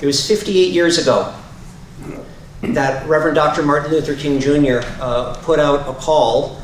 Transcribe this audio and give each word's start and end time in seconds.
It 0.00 0.06
was 0.06 0.24
58 0.28 0.72
years 0.72 0.98
ago 0.98 1.34
that 2.62 3.08
Reverend 3.08 3.34
Dr. 3.34 3.64
Martin 3.64 3.90
Luther 3.90 4.14
King 4.14 4.38
Jr. 4.38 4.86
Uh, 5.00 5.34
put 5.42 5.58
out 5.58 5.88
a 5.88 5.98
call 5.98 6.62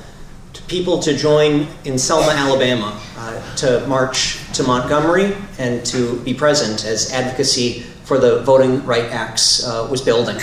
to 0.53 0.63
people 0.63 1.01
to 1.01 1.17
join 1.17 1.67
in 1.85 1.99
Selma, 1.99 2.31
Alabama, 2.31 3.01
uh, 3.17 3.57
to 3.57 3.85
march 3.89 4.39
to 4.53 4.63
Montgomery 4.63 5.35
and 5.59 5.85
to 5.87 6.21
be 6.21 6.33
present 6.33 6.85
as 6.85 7.13
advocacy 7.13 7.81
for 8.05 8.19
the 8.19 8.43
Voting 8.43 8.87
Right 8.87 9.11
Acts 9.11 9.67
uh, 9.67 9.89
was 9.91 10.01
building. 10.01 10.39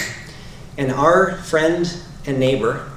And 0.77 0.91
our 0.91 1.37
friend 1.37 1.97
and 2.25 2.39
neighbor, 2.39 2.89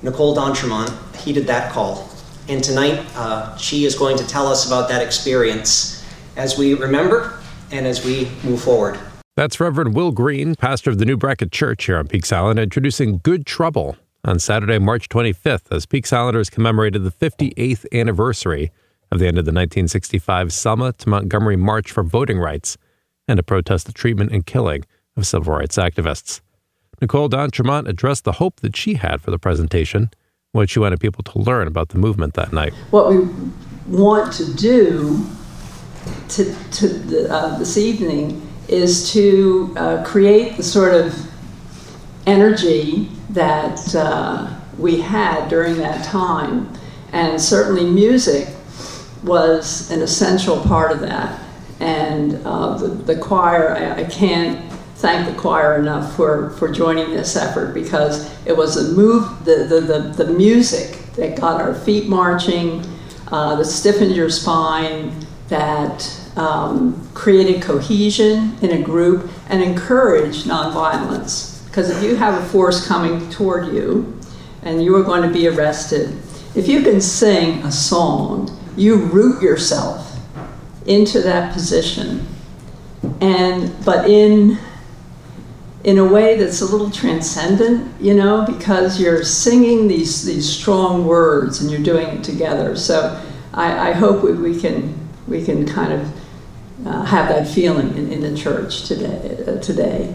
Nicole 0.00 0.34
D'Entremont, 0.34 1.16
heeded 1.16 1.46
that 1.48 1.70
call. 1.70 2.08
And 2.48 2.64
tonight, 2.64 3.04
uh, 3.14 3.54
she 3.58 3.84
is 3.84 3.94
going 3.94 4.16
to 4.16 4.26
tell 4.26 4.46
us 4.46 4.66
about 4.66 4.88
that 4.88 5.02
experience 5.02 6.02
as 6.34 6.56
we 6.56 6.72
remember 6.72 7.40
and 7.70 7.86
as 7.86 8.02
we 8.06 8.30
move 8.42 8.62
forward. 8.62 8.98
That's 9.36 9.58
Reverend 9.58 9.96
Will 9.96 10.12
Green, 10.12 10.54
pastor 10.54 10.90
of 10.90 10.98
the 10.98 11.04
New 11.04 11.16
Brackett 11.16 11.50
Church 11.50 11.86
here 11.86 11.98
on 11.98 12.06
Peaks 12.06 12.32
Island, 12.32 12.60
introducing 12.60 13.18
Good 13.18 13.44
Trouble 13.44 13.96
on 14.22 14.38
Saturday, 14.38 14.78
March 14.78 15.08
25th, 15.08 15.74
as 15.74 15.86
Peaks 15.86 16.12
Islanders 16.12 16.48
commemorated 16.48 17.02
the 17.02 17.10
58th 17.10 17.84
anniversary 17.92 18.70
of 19.10 19.18
the 19.18 19.26
end 19.26 19.36
of 19.36 19.44
the 19.44 19.50
1965 19.50 20.52
Selma 20.52 20.92
to 20.92 21.08
Montgomery 21.08 21.56
March 21.56 21.90
for 21.90 22.04
Voting 22.04 22.38
Rights 22.38 22.78
and 23.26 23.36
to 23.38 23.42
protest 23.42 23.86
the 23.86 23.92
treatment 23.92 24.30
and 24.30 24.46
killing 24.46 24.84
of 25.16 25.26
civil 25.26 25.52
rights 25.52 25.78
activists. 25.78 26.40
Nicole 27.00 27.28
D'Entremont 27.28 27.88
addressed 27.88 28.22
the 28.22 28.32
hope 28.32 28.60
that 28.60 28.76
she 28.76 28.94
had 28.94 29.20
for 29.20 29.32
the 29.32 29.38
presentation, 29.40 30.10
what 30.52 30.70
she 30.70 30.78
wanted 30.78 31.00
people 31.00 31.24
to 31.24 31.40
learn 31.40 31.66
about 31.66 31.88
the 31.88 31.98
movement 31.98 32.34
that 32.34 32.52
night. 32.52 32.72
What 32.90 33.08
we 33.08 33.28
want 33.88 34.32
to 34.34 34.54
do 34.54 35.26
to, 36.28 36.54
to 36.70 37.28
uh, 37.28 37.58
this 37.58 37.76
evening 37.76 38.48
is 38.68 39.12
to 39.12 39.74
uh, 39.76 40.04
create 40.04 40.56
the 40.56 40.62
sort 40.62 40.94
of 40.94 41.14
energy 42.26 43.08
that 43.30 43.94
uh, 43.94 44.58
we 44.78 45.00
had 45.00 45.48
during 45.48 45.76
that 45.76 46.04
time. 46.04 46.68
And 47.12 47.40
certainly 47.40 47.88
music 47.88 48.48
was 49.22 49.90
an 49.90 50.02
essential 50.02 50.60
part 50.60 50.92
of 50.92 51.00
that. 51.00 51.40
And 51.80 52.40
uh, 52.44 52.78
the, 52.78 52.88
the, 52.88 53.16
choir, 53.16 53.74
I, 53.74 54.02
I, 54.02 54.04
can't 54.04 54.72
thank 54.96 55.26
the 55.26 55.38
choir 55.38 55.78
enough 55.78 56.14
for, 56.14 56.50
for 56.50 56.70
joining 56.70 57.10
this 57.10 57.36
effort 57.36 57.74
because 57.74 58.32
it 58.46 58.56
was 58.56 58.76
a 58.76 58.94
move, 58.94 59.44
the, 59.44 59.64
the, 59.68 59.80
the, 59.80 60.24
the 60.24 60.32
music 60.32 60.98
that 61.14 61.38
got 61.38 61.60
our 61.60 61.74
feet 61.74 62.08
marching, 62.08 62.84
uh, 63.28 63.56
that 63.56 63.64
stiffened 63.64 64.14
your 64.14 64.30
spine, 64.30 65.12
that 65.48 66.23
um, 66.36 67.08
created 67.14 67.62
cohesion 67.62 68.56
in 68.60 68.72
a 68.72 68.82
group 68.82 69.30
and 69.48 69.62
encouraged 69.62 70.46
nonviolence. 70.46 71.64
Because 71.66 71.90
if 71.90 72.02
you 72.02 72.16
have 72.16 72.42
a 72.42 72.46
force 72.46 72.86
coming 72.86 73.28
toward 73.30 73.72
you 73.72 74.18
and 74.62 74.82
you 74.82 74.94
are 74.96 75.02
going 75.02 75.22
to 75.22 75.32
be 75.32 75.48
arrested, 75.48 76.16
if 76.54 76.68
you 76.68 76.82
can 76.82 77.00
sing 77.00 77.62
a 77.64 77.72
song, 77.72 78.56
you 78.76 78.96
root 78.96 79.42
yourself 79.42 80.16
into 80.86 81.20
that 81.22 81.52
position. 81.52 82.26
And 83.20 83.74
but 83.84 84.08
in 84.08 84.58
in 85.84 85.98
a 85.98 86.04
way 86.04 86.36
that's 86.36 86.62
a 86.62 86.64
little 86.64 86.90
transcendent, 86.90 88.00
you 88.00 88.14
know, 88.14 88.46
because 88.46 89.00
you're 89.00 89.22
singing 89.22 89.86
these 89.86 90.24
these 90.24 90.48
strong 90.48 91.06
words 91.06 91.60
and 91.60 91.70
you're 91.70 91.82
doing 91.82 92.06
it 92.08 92.24
together. 92.24 92.76
So 92.76 93.20
I, 93.52 93.90
I 93.90 93.92
hope 93.92 94.22
we, 94.22 94.32
we 94.32 94.60
can 94.60 94.98
we 95.26 95.44
can 95.44 95.66
kind 95.66 95.92
of 95.92 96.10
uh, 96.84 97.04
have 97.04 97.28
that 97.28 97.46
feeling 97.46 97.96
in, 97.96 98.12
in 98.12 98.20
the 98.20 98.36
church 98.36 98.86
today. 98.86 99.44
Uh, 99.46 99.58
today. 99.60 100.14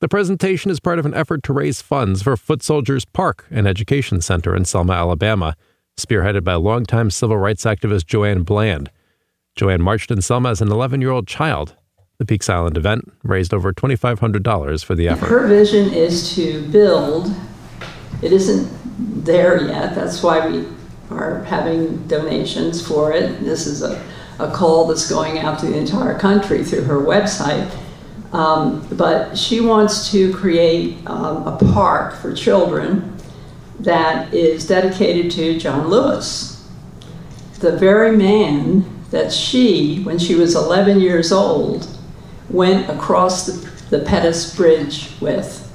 The 0.00 0.08
presentation 0.08 0.70
is 0.70 0.80
part 0.80 0.98
of 0.98 1.04
an 1.04 1.12
effort 1.12 1.42
to 1.42 1.52
raise 1.52 1.82
funds 1.82 2.22
for 2.22 2.34
Foot 2.36 2.62
Soldiers 2.62 3.04
Park, 3.04 3.46
an 3.50 3.66
education 3.66 4.22
center 4.22 4.56
in 4.56 4.64
Selma, 4.64 4.94
Alabama, 4.94 5.56
spearheaded 5.98 6.42
by 6.42 6.54
longtime 6.54 7.10
civil 7.10 7.36
rights 7.36 7.64
activist 7.64 8.06
Joanne 8.06 8.42
Bland. 8.42 8.90
Joanne 9.56 9.82
marched 9.82 10.10
in 10.10 10.22
Selma 10.22 10.50
as 10.50 10.62
an 10.62 10.72
11 10.72 11.02
year 11.02 11.10
old 11.10 11.26
child. 11.26 11.76
The 12.16 12.24
Peaks 12.24 12.48
Island 12.48 12.76
event 12.76 13.12
raised 13.22 13.52
over 13.52 13.72
$2,500 13.72 14.84
for 14.84 14.94
the 14.94 15.08
effort. 15.08 15.26
Her 15.26 15.46
vision 15.46 15.92
is 15.92 16.34
to 16.34 16.66
build, 16.68 17.34
it 18.22 18.32
isn't 18.32 18.70
there 19.24 19.66
yet, 19.66 19.94
that's 19.94 20.22
why 20.22 20.46
we 20.46 20.66
are 21.10 21.44
having 21.44 22.06
donations 22.06 22.86
for 22.86 23.12
it. 23.12 23.40
This 23.40 23.66
is 23.66 23.82
a 23.82 24.02
a 24.40 24.50
call 24.50 24.86
that's 24.86 25.08
going 25.08 25.38
out 25.38 25.58
to 25.60 25.66
the 25.66 25.76
entire 25.76 26.18
country 26.18 26.64
through 26.64 26.84
her 26.84 26.98
website. 26.98 27.70
Um, 28.32 28.86
but 28.92 29.36
she 29.36 29.60
wants 29.60 30.10
to 30.12 30.32
create 30.32 31.04
um, 31.06 31.46
a 31.46 31.56
park 31.72 32.14
for 32.14 32.32
children 32.32 33.16
that 33.80 34.32
is 34.32 34.66
dedicated 34.66 35.32
to 35.32 35.58
John 35.58 35.88
Lewis, 35.88 36.68
the 37.58 37.76
very 37.76 38.16
man 38.16 38.84
that 39.10 39.32
she, 39.32 40.02
when 40.04 40.18
she 40.18 40.34
was 40.34 40.54
11 40.54 41.00
years 41.00 41.32
old, 41.32 41.88
went 42.48 42.88
across 42.88 43.46
the, 43.46 43.96
the 43.96 44.04
Pettus 44.04 44.54
Bridge 44.54 45.10
with. 45.20 45.74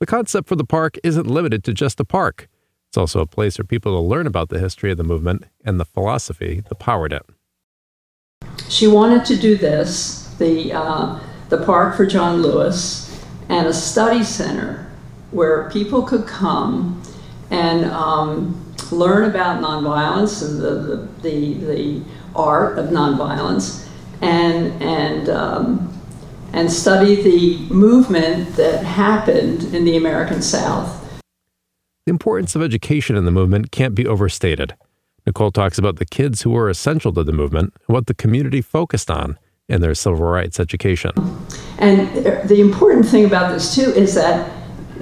The 0.00 0.06
concept 0.06 0.48
for 0.48 0.56
the 0.56 0.64
park 0.64 0.98
isn't 1.02 1.26
limited 1.26 1.64
to 1.64 1.72
just 1.72 1.98
a 2.00 2.04
park. 2.04 2.48
It's 2.90 2.98
also 2.98 3.20
a 3.20 3.26
place 3.26 3.56
for 3.56 3.64
people 3.64 3.92
to 3.92 4.00
learn 4.00 4.26
about 4.26 4.50
the 4.50 4.58
history 4.58 4.90
of 4.90 4.98
the 4.98 5.04
movement 5.04 5.44
and 5.64 5.80
the 5.80 5.84
philosophy 5.84 6.62
that 6.68 6.78
powered 6.78 7.12
it 7.12 7.24
she 8.68 8.86
wanted 8.86 9.24
to 9.26 9.36
do 9.36 9.56
this, 9.56 10.34
the, 10.38 10.72
uh, 10.72 11.18
the 11.48 11.64
Park 11.64 11.96
for 11.96 12.06
John 12.06 12.42
Lewis, 12.42 13.24
and 13.48 13.66
a 13.66 13.72
study 13.72 14.24
center 14.24 14.90
where 15.30 15.70
people 15.70 16.02
could 16.02 16.26
come 16.26 17.00
and 17.50 17.84
um, 17.86 18.74
learn 18.90 19.28
about 19.28 19.62
nonviolence 19.62 20.48
and 20.48 20.60
the, 20.60 20.70
the, 20.70 21.08
the, 21.22 21.54
the, 21.66 22.02
art 22.34 22.78
of 22.78 22.90
nonviolence 22.90 23.88
and, 24.20 24.82
and, 24.82 25.30
um, 25.30 25.90
and 26.52 26.70
study 26.70 27.22
the 27.22 27.58
movement 27.72 28.54
that 28.56 28.84
happened 28.84 29.62
in 29.74 29.86
the 29.86 29.96
American 29.96 30.42
South. 30.42 31.02
The 32.04 32.10
importance 32.10 32.54
of 32.54 32.60
education 32.60 33.16
in 33.16 33.24
the 33.24 33.30
movement 33.30 33.72
can't 33.72 33.94
be 33.94 34.06
overstated. 34.06 34.74
Nicole 35.26 35.50
talks 35.50 35.76
about 35.78 35.96
the 35.96 36.06
kids 36.06 36.42
who 36.42 36.50
were 36.50 36.70
essential 36.70 37.12
to 37.12 37.24
the 37.24 37.32
movement 37.32 37.74
what 37.86 38.06
the 38.06 38.14
community 38.14 38.62
focused 38.62 39.10
on 39.10 39.38
in 39.68 39.80
their 39.80 39.94
civil 39.94 40.24
rights 40.24 40.60
education. 40.60 41.12
And 41.78 42.08
the 42.48 42.60
important 42.60 43.06
thing 43.06 43.24
about 43.24 43.52
this, 43.52 43.74
too, 43.74 43.90
is 43.90 44.14
that 44.14 44.52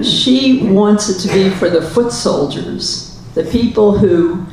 she 0.03 0.63
wants 0.69 1.09
it 1.09 1.29
to 1.29 1.35
be 1.35 1.51
for 1.51 1.69
the 1.69 1.83
foot 1.83 2.11
soldiers, 2.11 3.21
the 3.35 3.45
people 3.45 3.97
who 3.97 4.45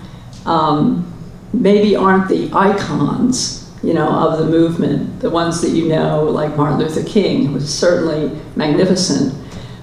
um, 0.45 1.07
maybe 1.53 1.95
aren't 1.95 2.27
the 2.27 2.51
icons, 2.53 3.71
you 3.81 3.93
know, 3.93 4.09
of 4.09 4.39
the 4.39 4.45
movement, 4.45 5.21
the 5.21 5.29
ones 5.29 5.61
that 5.61 5.69
you 5.69 5.87
know, 5.87 6.23
like 6.25 6.55
Martin 6.57 6.79
Luther 6.79 7.03
King, 7.03 7.47
who 7.47 7.53
was 7.53 7.73
certainly 7.73 8.39
magnificent. 8.55 9.33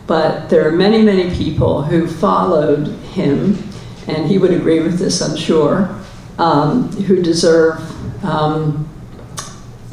But 0.06 0.48
there 0.48 0.66
are 0.68 0.72
many, 0.72 1.02
many 1.02 1.34
people 1.34 1.82
who 1.82 2.06
followed 2.06 2.88
him 3.12 3.54
and 4.08 4.26
he 4.26 4.38
would 4.38 4.52
agree 4.52 4.80
with 4.80 4.98
this, 4.98 5.20
I'm 5.20 5.36
sure, 5.36 5.94
um, 6.38 6.90
who 6.92 7.22
deserve 7.22 7.78
um, 8.24 8.88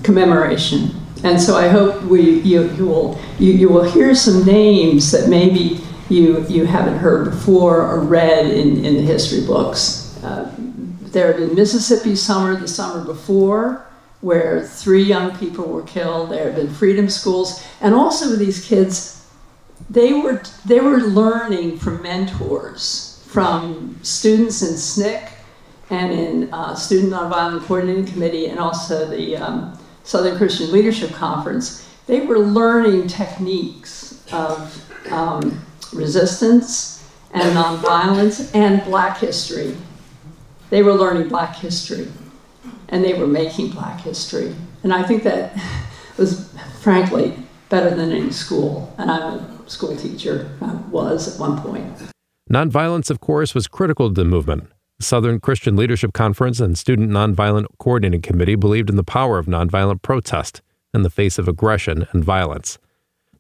commemoration. 0.03 0.91
And 1.23 1.39
so 1.39 1.55
I 1.55 1.67
hope 1.67 2.03
we, 2.03 2.39
you, 2.41 2.69
you, 2.71 2.85
will, 2.85 3.19
you, 3.39 3.51
you 3.53 3.69
will 3.69 3.83
hear 3.83 4.15
some 4.15 4.45
names 4.45 5.11
that 5.11 5.27
maybe 5.29 5.81
you, 6.09 6.45
you 6.47 6.65
haven't 6.65 6.97
heard 6.97 7.25
before 7.25 7.81
or 7.81 7.99
read 7.99 8.45
in, 8.45 8.85
in 8.85 8.95
the 8.95 9.01
history 9.01 9.45
books. 9.45 10.23
Uh, 10.23 10.53
there 11.01 11.27
had 11.27 11.37
been 11.37 11.55
Mississippi 11.55 12.15
Summer 12.15 12.55
the 12.55 12.67
summer 12.67 13.03
before, 13.03 13.85
where 14.21 14.61
three 14.61 15.03
young 15.03 15.37
people 15.37 15.65
were 15.65 15.83
killed. 15.83 16.29
There 16.29 16.45
had 16.45 16.55
been 16.55 16.69
freedom 16.69 17.09
schools, 17.09 17.65
and 17.81 17.93
also 17.93 18.35
these 18.35 18.65
kids, 18.65 19.27
they 19.89 20.13
were 20.13 20.41
they 20.65 20.79
were 20.79 20.97
learning 20.97 21.77
from 21.77 22.01
mentors 22.01 23.04
from 23.27 23.99
students 24.03 24.61
in 24.61 24.75
SNCC 24.75 25.31
and 25.89 26.11
in 26.11 26.53
uh, 26.53 26.75
Student 26.75 27.13
Nonviolent 27.13 27.65
Coordinating 27.65 28.05
Committee 28.05 28.47
and 28.47 28.59
also 28.59 29.07
the 29.07 29.37
um, 29.37 29.77
Southern 30.03 30.37
Christian 30.37 30.71
Leadership 30.71 31.11
Conference, 31.11 31.87
they 32.07 32.21
were 32.21 32.39
learning 32.39 33.07
techniques 33.07 34.23
of 34.31 35.11
um, 35.11 35.63
resistance 35.93 37.03
and 37.33 37.55
nonviolence 37.55 38.53
and 38.55 38.83
black 38.83 39.17
history. 39.17 39.75
They 40.69 40.81
were 40.81 40.93
learning 40.93 41.27
black 41.27 41.55
history 41.55 42.11
and 42.89 43.03
they 43.03 43.13
were 43.13 43.27
making 43.27 43.71
black 43.71 44.01
history. 44.01 44.55
And 44.83 44.93
I 44.93 45.03
think 45.03 45.23
that 45.23 45.59
was, 46.17 46.53
frankly, 46.81 47.37
better 47.69 47.95
than 47.95 48.11
any 48.11 48.31
school. 48.31 48.93
And 48.97 49.11
I'm 49.11 49.23
a 49.65 49.69
school 49.69 49.95
teacher, 49.95 50.55
I 50.61 50.73
was 50.91 51.33
at 51.33 51.39
one 51.39 51.61
point. 51.61 52.14
Nonviolence, 52.51 53.09
of 53.09 53.19
course, 53.21 53.55
was 53.55 53.67
critical 53.67 54.07
to 54.07 54.13
the 54.13 54.23
movement. 54.23 54.67
The 54.99 55.03
Southern 55.03 55.39
Christian 55.39 55.75
Leadership 55.75 56.13
Conference 56.13 56.59
and 56.59 56.77
Student 56.77 57.09
Nonviolent 57.09 57.65
Coordinating 57.79 58.21
Committee 58.21 58.53
believed 58.53 58.87
in 58.87 58.97
the 58.97 59.03
power 59.03 59.39
of 59.39 59.47
nonviolent 59.47 60.03
protest 60.03 60.61
in 60.93 61.01
the 61.01 61.09
face 61.09 61.39
of 61.39 61.47
aggression 61.47 62.07
and 62.11 62.23
violence. 62.23 62.77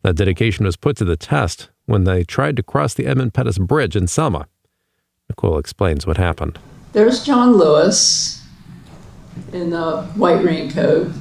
That 0.01 0.15
dedication 0.15 0.65
was 0.65 0.75
put 0.75 0.97
to 0.97 1.05
the 1.05 1.15
test 1.15 1.69
when 1.85 2.05
they 2.05 2.23
tried 2.23 2.57
to 2.57 2.63
cross 2.63 2.95
the 2.95 3.05
Edmund 3.05 3.35
Pettus 3.35 3.59
Bridge 3.59 3.95
in 3.95 4.07
Selma. 4.07 4.47
Nicole 5.29 5.59
explains 5.59 6.07
what 6.07 6.17
happened. 6.17 6.57
There's 6.93 7.23
John 7.23 7.57
Lewis 7.57 8.43
in 9.53 9.69
the 9.69 10.01
white 10.15 10.43
raincoat, 10.43 11.11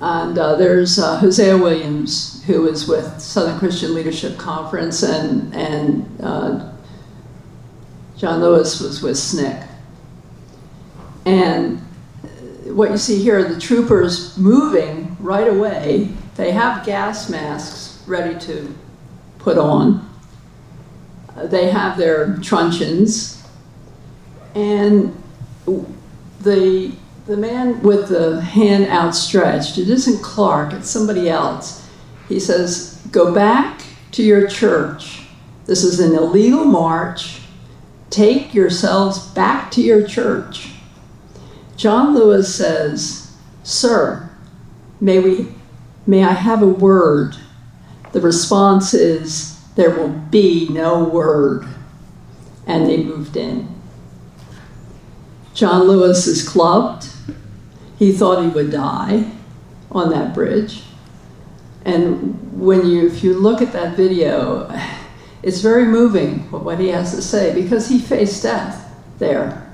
and 0.00 0.38
uh, 0.38 0.56
there's 0.56 0.98
uh, 0.98 1.18
Hosea 1.18 1.58
Williams, 1.58 2.42
who 2.44 2.66
is 2.66 2.88
with 2.88 3.20
Southern 3.20 3.58
Christian 3.58 3.94
Leadership 3.94 4.38
Conference, 4.38 5.02
and, 5.02 5.54
and 5.54 6.20
uh, 6.22 6.72
John 8.16 8.40
Lewis 8.40 8.80
was 8.80 9.02
with 9.02 9.16
SNCC. 9.16 9.66
And 11.26 11.78
what 12.64 12.90
you 12.90 12.96
see 12.96 13.22
here 13.22 13.38
are 13.38 13.44
the 13.44 13.60
troopers 13.60 14.36
moving 14.38 15.16
right 15.20 15.48
away. 15.48 16.08
They 16.36 16.52
have 16.52 16.86
gas 16.86 17.28
masks 17.28 18.02
ready 18.06 18.38
to 18.46 18.74
put 19.38 19.58
on. 19.58 20.08
They 21.44 21.70
have 21.70 21.98
their 21.98 22.36
truncheons. 22.38 23.46
And 24.54 25.22
the, 26.40 26.92
the 27.30 27.36
man 27.36 27.80
with 27.82 28.08
the 28.08 28.40
hand 28.40 28.88
outstretched, 28.88 29.78
it 29.78 29.88
isn't 29.88 30.20
Clark, 30.20 30.72
it's 30.72 30.90
somebody 30.90 31.30
else. 31.30 31.88
He 32.28 32.40
says, 32.40 33.00
Go 33.12 33.32
back 33.32 33.82
to 34.10 34.22
your 34.24 34.48
church. 34.48 35.22
This 35.66 35.84
is 35.84 36.00
an 36.00 36.16
illegal 36.16 36.64
march. 36.64 37.40
Take 38.10 38.52
yourselves 38.52 39.28
back 39.28 39.70
to 39.72 39.80
your 39.80 40.04
church. 40.04 40.72
John 41.76 42.16
Lewis 42.16 42.52
says, 42.52 43.32
Sir, 43.62 44.28
may, 45.00 45.20
we, 45.20 45.54
may 46.08 46.24
I 46.24 46.32
have 46.32 46.62
a 46.62 46.66
word? 46.66 47.36
The 48.10 48.20
response 48.20 48.92
is, 48.92 49.60
There 49.76 49.90
will 49.90 50.08
be 50.08 50.68
no 50.68 51.04
word. 51.04 51.64
And 52.66 52.88
they 52.88 53.04
moved 53.04 53.36
in. 53.36 53.68
John 55.54 55.86
Lewis 55.86 56.26
is 56.26 56.46
clubbed. 56.48 57.09
He 58.00 58.12
thought 58.12 58.42
he 58.42 58.48
would 58.48 58.72
die 58.72 59.30
on 59.92 60.08
that 60.08 60.32
bridge. 60.32 60.84
And 61.84 62.58
when 62.58 62.86
you, 62.86 63.06
if 63.06 63.22
you 63.22 63.34
look 63.34 63.60
at 63.60 63.74
that 63.74 63.94
video, 63.94 64.74
it's 65.42 65.60
very 65.60 65.84
moving 65.84 66.50
what 66.50 66.80
he 66.80 66.88
has 66.88 67.14
to 67.14 67.20
say 67.20 67.54
because 67.54 67.88
he 67.90 67.98
faced 67.98 68.42
death 68.42 68.90
there. 69.18 69.70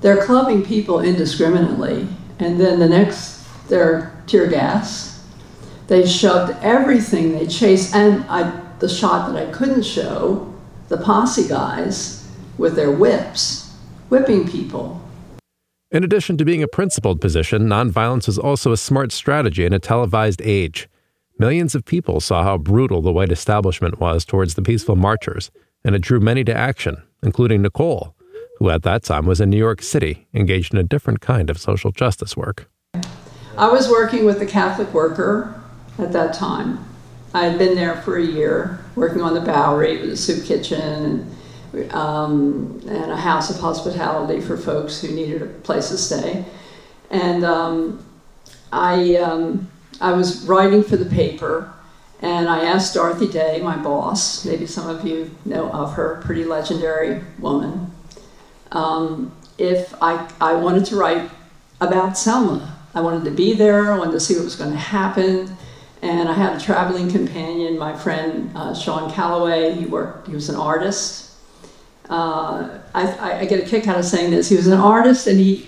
They're 0.00 0.24
clubbing 0.24 0.64
people 0.64 0.98
indiscriminately, 0.98 2.08
and 2.40 2.60
then 2.60 2.80
the 2.80 2.88
next, 2.88 3.46
they're 3.68 4.12
tear 4.26 4.48
gas. 4.48 5.24
They 5.86 6.04
shoved 6.04 6.56
everything, 6.60 7.38
they 7.38 7.46
chased, 7.46 7.94
and 7.94 8.24
I, 8.24 8.62
the 8.80 8.88
shot 8.88 9.32
that 9.32 9.48
I 9.48 9.52
couldn't 9.52 9.84
show, 9.84 10.52
the 10.88 10.96
posse 10.96 11.46
guys 11.46 12.28
with 12.58 12.74
their 12.74 12.90
whips, 12.90 13.72
whipping 14.08 14.48
people. 14.48 15.05
In 15.92 16.02
addition 16.02 16.36
to 16.38 16.44
being 16.44 16.64
a 16.64 16.68
principled 16.68 17.20
position, 17.20 17.68
nonviolence 17.68 18.28
is 18.28 18.40
also 18.40 18.72
a 18.72 18.76
smart 18.76 19.12
strategy 19.12 19.64
in 19.64 19.72
a 19.72 19.78
televised 19.78 20.42
age. 20.42 20.88
Millions 21.38 21.76
of 21.76 21.84
people 21.84 22.20
saw 22.20 22.42
how 22.42 22.58
brutal 22.58 23.02
the 23.02 23.12
white 23.12 23.30
establishment 23.30 24.00
was 24.00 24.24
towards 24.24 24.54
the 24.54 24.62
peaceful 24.62 24.96
marchers, 24.96 25.52
and 25.84 25.94
it 25.94 26.02
drew 26.02 26.18
many 26.18 26.42
to 26.42 26.52
action, 26.52 27.00
including 27.22 27.62
Nicole, 27.62 28.16
who 28.58 28.68
at 28.68 28.82
that 28.82 29.04
time 29.04 29.26
was 29.26 29.40
in 29.40 29.48
New 29.48 29.56
York 29.56 29.80
City, 29.80 30.26
engaged 30.34 30.74
in 30.74 30.80
a 30.80 30.82
different 30.82 31.20
kind 31.20 31.50
of 31.50 31.58
social 31.58 31.92
justice 31.92 32.36
work. 32.36 32.68
I 33.56 33.70
was 33.70 33.88
working 33.88 34.24
with 34.24 34.40
the 34.40 34.46
Catholic 34.46 34.92
Worker 34.92 35.62
at 35.98 36.12
that 36.12 36.34
time. 36.34 36.84
I 37.32 37.44
had 37.44 37.58
been 37.58 37.76
there 37.76 38.02
for 38.02 38.16
a 38.16 38.24
year, 38.24 38.84
working 38.96 39.22
on 39.22 39.34
the 39.34 39.40
Bowery 39.40 40.00
with 40.00 40.10
a 40.10 40.16
soup 40.16 40.44
kitchen 40.44 40.80
and, 40.80 41.36
um, 41.90 42.80
and 42.88 43.10
a 43.10 43.16
house 43.16 43.50
of 43.50 43.58
hospitality 43.58 44.40
for 44.40 44.56
folks 44.56 45.00
who 45.00 45.08
needed 45.08 45.42
a 45.42 45.46
place 45.46 45.88
to 45.90 45.98
stay. 45.98 46.44
And 47.10 47.44
um, 47.44 48.04
I, 48.72 49.16
um, 49.16 49.70
I 50.00 50.12
was 50.12 50.42
writing 50.46 50.82
for 50.82 50.96
the 50.96 51.06
paper, 51.06 51.72
and 52.20 52.48
I 52.48 52.64
asked 52.64 52.94
Dorothy 52.94 53.28
Day, 53.28 53.60
my 53.62 53.76
boss, 53.76 54.44
maybe 54.44 54.66
some 54.66 54.88
of 54.88 55.06
you 55.06 55.30
know 55.44 55.70
of 55.70 55.94
her, 55.94 56.20
pretty 56.24 56.44
legendary 56.44 57.22
woman, 57.38 57.90
um, 58.72 59.32
if 59.58 59.94
I, 60.02 60.30
I 60.40 60.54
wanted 60.54 60.84
to 60.86 60.96
write 60.96 61.30
about 61.80 62.18
Selma. 62.18 62.74
I 62.94 63.00
wanted 63.00 63.24
to 63.24 63.30
be 63.30 63.52
there, 63.52 63.92
I 63.92 63.98
wanted 63.98 64.12
to 64.12 64.20
see 64.20 64.34
what 64.34 64.44
was 64.44 64.56
going 64.56 64.72
to 64.72 64.76
happen. 64.76 65.56
And 66.02 66.28
I 66.28 66.34
had 66.34 66.56
a 66.56 66.60
traveling 66.60 67.10
companion, 67.10 67.78
my 67.78 67.96
friend 67.96 68.50
uh, 68.54 68.74
Sean 68.74 69.10
Calloway. 69.10 69.72
He 69.72 69.86
worked, 69.86 70.28
he 70.28 70.34
was 70.34 70.48
an 70.48 70.56
artist. 70.56 71.25
Uh, 72.08 72.78
I, 72.94 73.40
I, 73.40 73.44
get 73.46 73.64
a 73.64 73.66
kick 73.66 73.88
out 73.88 73.98
of 73.98 74.04
saying 74.04 74.30
this. 74.30 74.48
He 74.48 74.56
was 74.56 74.68
an 74.68 74.78
artist 74.78 75.26
and 75.26 75.40
he, 75.40 75.66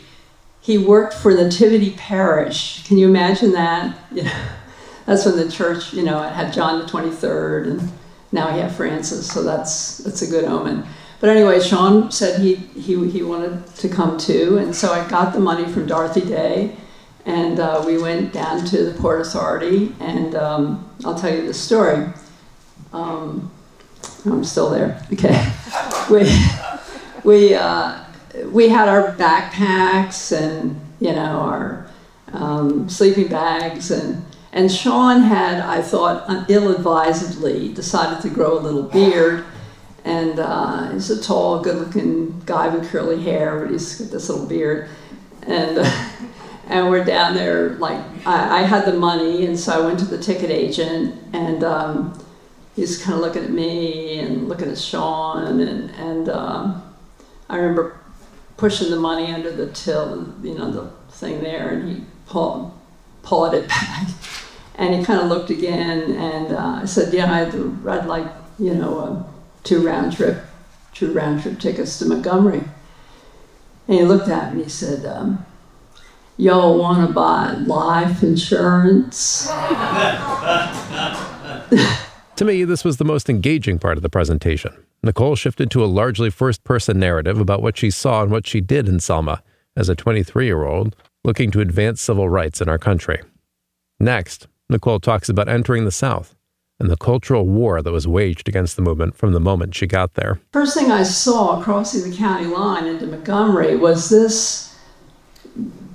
he 0.61 0.79
worked 0.79 1.14
for 1.14 1.35
Nativity 1.35 1.90
Parish. 1.96 2.87
Can 2.87 2.96
you 2.96 3.08
imagine 3.08 3.52
that? 3.52 3.96
Yeah. 4.12 4.49
That's 5.05 5.25
when 5.25 5.37
the 5.37 5.50
church, 5.50 5.94
you 5.94 6.02
know, 6.02 6.20
had 6.20 6.52
John 6.52 6.81
the 6.81 6.85
23rd 6.85 7.70
and 7.70 7.93
now 8.31 8.52
we 8.52 8.61
have 8.61 8.76
Francis, 8.76 9.26
so 9.26 9.43
that's, 9.43 9.99
that's 9.99 10.20
a 10.20 10.26
good 10.26 10.44
omen. 10.44 10.85
But 11.20 11.31
anyway, 11.31 11.61
Sean 11.61 12.12
said 12.12 12.41
he, 12.41 12.56
he, 12.56 13.08
he 13.11 13.23
wanted 13.23 13.67
to 13.76 13.88
come 13.88 14.19
too, 14.19 14.58
and 14.58 14.75
so 14.75 14.93
I 14.93 15.08
got 15.08 15.32
the 15.32 15.41
money 15.41 15.64
from 15.64 15.87
Dorothy 15.87 16.20
Day, 16.20 16.76
and 17.25 17.58
uh, 17.58 17.82
we 17.87 17.99
went 17.99 18.32
down 18.32 18.64
to 18.67 18.84
the 18.84 18.99
Port 19.00 19.20
Authority, 19.23 19.94
and 19.99 20.34
um, 20.34 20.88
I'll 21.05 21.19
tell 21.19 21.34
you 21.34 21.46
the 21.46 21.55
story. 21.55 22.06
Um, 22.93 23.50
I'm 24.25 24.44
still 24.44 24.70
there. 24.70 25.03
Okay, 25.12 25.53
we 26.11 26.31
we 27.25 27.55
uh, 27.55 28.05
we 28.47 28.69
had 28.69 28.88
our 28.88 29.15
backpacks 29.15 30.37
and 30.37 30.81
you 31.00 31.12
know 31.12 31.41
our 31.41 31.91
um, 32.32 32.88
sleeping 32.88 33.29
bags 33.29 33.91
and. 33.91 34.25
And 34.50 34.73
Sean 34.73 35.20
had, 35.20 35.61
I 35.61 35.82
thought, 35.82 36.49
ill-advisedly 36.50 37.75
decided 37.75 38.23
to 38.23 38.31
grow 38.31 38.59
a 38.59 38.61
little 38.61 38.85
beard, 38.85 39.44
and 40.06 40.41
uh, 40.41 40.91
he's 40.91 41.11
a 41.11 41.23
tall, 41.23 41.61
good-looking 41.61 42.41
guy 42.47 42.69
with 42.75 42.91
curly 42.91 43.23
hair, 43.23 43.61
but 43.61 43.70
he's 43.70 44.00
got 44.00 44.11
this 44.11 44.31
little 44.31 44.47
beard. 44.47 44.88
And 45.43 45.79
uh, 45.79 46.09
and 46.69 46.88
we're 46.88 47.05
down 47.05 47.35
there. 47.35 47.70
Like 47.75 48.03
I, 48.26 48.61
I, 48.61 48.62
had 48.62 48.85
the 48.85 48.94
money, 48.94 49.47
and 49.47 49.59
so 49.59 49.82
I 49.82 49.87
went 49.87 49.99
to 50.00 50.05
the 50.05 50.19
ticket 50.19 50.50
agent, 50.50 51.15
and 51.32 51.65
um, 51.65 52.19
he's 52.79 53.03
kind 53.03 53.15
of 53.15 53.20
looking 53.20 53.43
at 53.43 53.51
me 53.51 54.20
and 54.20 54.49
looking 54.49 54.70
at 54.70 54.79
Sean, 54.79 55.61
and 55.61 55.91
and 55.91 56.29
um, 56.29 56.82
I 57.49 57.56
remember 57.56 57.99
pushing 58.56 58.91
the 58.91 58.97
money 58.97 59.32
under 59.32 59.51
the 59.51 59.73
till, 59.73 60.32
you 60.43 60.56
know, 60.56 60.70
the 60.70 60.87
thing 61.11 61.43
there, 61.43 61.70
and 61.70 61.89
he 61.89 62.05
pulled 62.27 62.73
pulled 63.23 63.55
it 63.55 63.69
back. 63.69 64.08
And 64.77 64.94
he 64.94 65.05
kind 65.05 65.20
of 65.20 65.27
looked 65.27 65.51
again, 65.51 66.13
and 66.13 66.55
uh, 66.55 66.81
I 66.82 66.85
said, 66.85 67.13
"Yeah, 67.13 67.32
I'd, 67.32 67.53
I'd 67.89 68.06
like, 68.06 68.29
you 68.61 68.75
know, 68.75 69.01
uh, 69.01 69.25
two 69.65 69.85
round 69.85 70.17
trip, 70.17 70.44
two 70.94 71.13
round 71.13 71.43
trip 71.43 71.58
tickets 71.58 71.99
to 71.99 72.06
Montgomery. 72.06 72.63
And 73.89 73.99
he 73.99 74.05
looked 74.05 74.29
at 74.29 74.55
me 74.55 74.61
and 74.61 74.65
he 74.65 74.70
said, 74.70 75.05
um, 75.06 75.44
Y'all 76.37 76.79
want 76.79 77.08
to 77.08 77.13
buy 77.13 77.55
life 77.55 78.23
insurance? 78.23 79.49
to 82.38 82.44
me, 82.44 82.62
this 82.62 82.84
was 82.84 82.98
the 82.98 83.04
most 83.04 83.28
engaging 83.28 83.80
part 83.80 83.98
of 83.98 84.02
the 84.04 84.08
presentation. 84.08 84.72
Nicole 85.02 85.34
shifted 85.34 85.72
to 85.72 85.84
a 85.84 85.86
largely 85.86 86.30
first 86.30 86.62
person 86.62 87.00
narrative 87.00 87.40
about 87.40 87.62
what 87.62 87.76
she 87.76 87.90
saw 87.90 88.22
and 88.22 88.30
what 88.30 88.46
she 88.46 88.60
did 88.60 88.88
in 88.88 89.00
Selma 89.00 89.42
as 89.76 89.88
a 89.88 89.96
23 89.96 90.46
year 90.46 90.64
old 90.64 90.94
looking 91.24 91.50
to 91.50 91.60
advance 91.60 92.00
civil 92.00 92.28
rights 92.28 92.60
in 92.60 92.68
our 92.68 92.78
country. 92.78 93.20
Next, 93.98 94.46
Nicole 94.70 95.00
talks 95.00 95.28
about 95.28 95.48
entering 95.48 95.84
the 95.84 95.90
South 95.90 96.36
and 96.78 96.88
the 96.88 96.96
cultural 96.96 97.44
war 97.44 97.82
that 97.82 97.90
was 97.90 98.06
waged 98.06 98.48
against 98.48 98.76
the 98.76 98.82
movement 98.82 99.16
from 99.16 99.32
the 99.32 99.40
moment 99.40 99.74
she 99.74 99.88
got 99.88 100.14
there. 100.14 100.40
First 100.52 100.78
thing 100.78 100.92
I 100.92 101.02
saw 101.02 101.60
crossing 101.60 102.08
the 102.08 102.16
county 102.16 102.46
line 102.46 102.86
into 102.86 103.08
Montgomery 103.08 103.74
was 103.74 104.10
this 104.10 104.78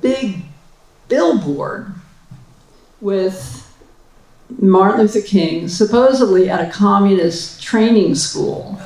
big 0.01 0.39
billboard 1.07 1.93
with 2.99 3.72
Martin 4.59 5.01
Luther 5.01 5.21
King, 5.21 5.67
supposedly 5.67 6.49
at 6.49 6.67
a 6.67 6.71
communist 6.71 7.61
training 7.61 8.15
school. 8.15 8.79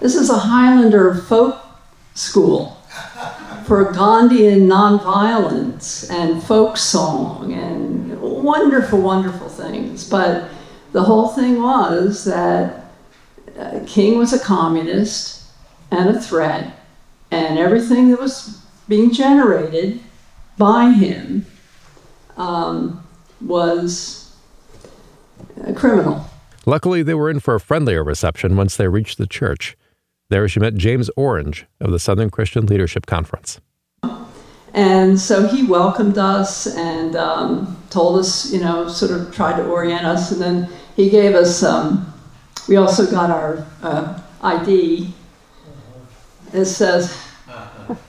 This 0.00 0.14
is 0.14 0.30
a 0.30 0.38
Highlander 0.38 1.14
folk 1.14 1.58
school 2.14 2.76
for 3.66 3.92
Gandhian 3.92 4.66
nonviolence 4.68 6.10
and 6.10 6.42
folk 6.42 6.76
song 6.76 7.52
and 7.52 8.20
wonderful, 8.20 9.00
wonderful 9.00 9.48
things. 9.48 10.08
But 10.08 10.48
the 10.92 11.02
whole 11.02 11.28
thing 11.28 11.60
was 11.60 12.24
that 12.24 12.84
uh, 13.58 13.80
King 13.86 14.18
was 14.18 14.32
a 14.32 14.38
communist 14.38 15.44
and 15.90 16.10
a 16.10 16.20
threat, 16.20 16.78
and 17.30 17.58
everything 17.58 18.10
that 18.10 18.20
was 18.20 18.62
being 18.88 19.12
generated 19.12 20.00
by 20.58 20.90
him 20.90 21.46
um, 22.36 23.04
was 23.40 24.25
a 25.64 25.72
criminal. 25.72 26.28
Luckily, 26.64 27.02
they 27.02 27.14
were 27.14 27.30
in 27.30 27.40
for 27.40 27.54
a 27.54 27.60
friendlier 27.60 28.02
reception 28.02 28.56
once 28.56 28.76
they 28.76 28.88
reached 28.88 29.18
the 29.18 29.26
church. 29.26 29.76
There, 30.28 30.48
she 30.48 30.58
met 30.58 30.74
James 30.74 31.08
Orange 31.16 31.66
of 31.80 31.92
the 31.92 32.00
Southern 32.00 32.30
Christian 32.30 32.66
Leadership 32.66 33.06
Conference. 33.06 33.60
And 34.74 35.18
so 35.18 35.46
he 35.46 35.64
welcomed 35.64 36.18
us 36.18 36.66
and 36.76 37.16
um, 37.16 37.82
told 37.88 38.18
us, 38.18 38.52
you 38.52 38.60
know, 38.60 38.88
sort 38.88 39.10
of 39.10 39.34
tried 39.34 39.56
to 39.56 39.66
orient 39.66 40.04
us. 40.04 40.32
And 40.32 40.40
then 40.40 40.68
he 40.96 41.08
gave 41.08 41.34
us, 41.34 41.62
um, 41.62 42.12
we 42.68 42.76
also 42.76 43.10
got 43.10 43.30
our 43.30 43.66
uh, 43.82 44.20
ID. 44.42 45.14
It 46.52 46.66
says 46.66 47.16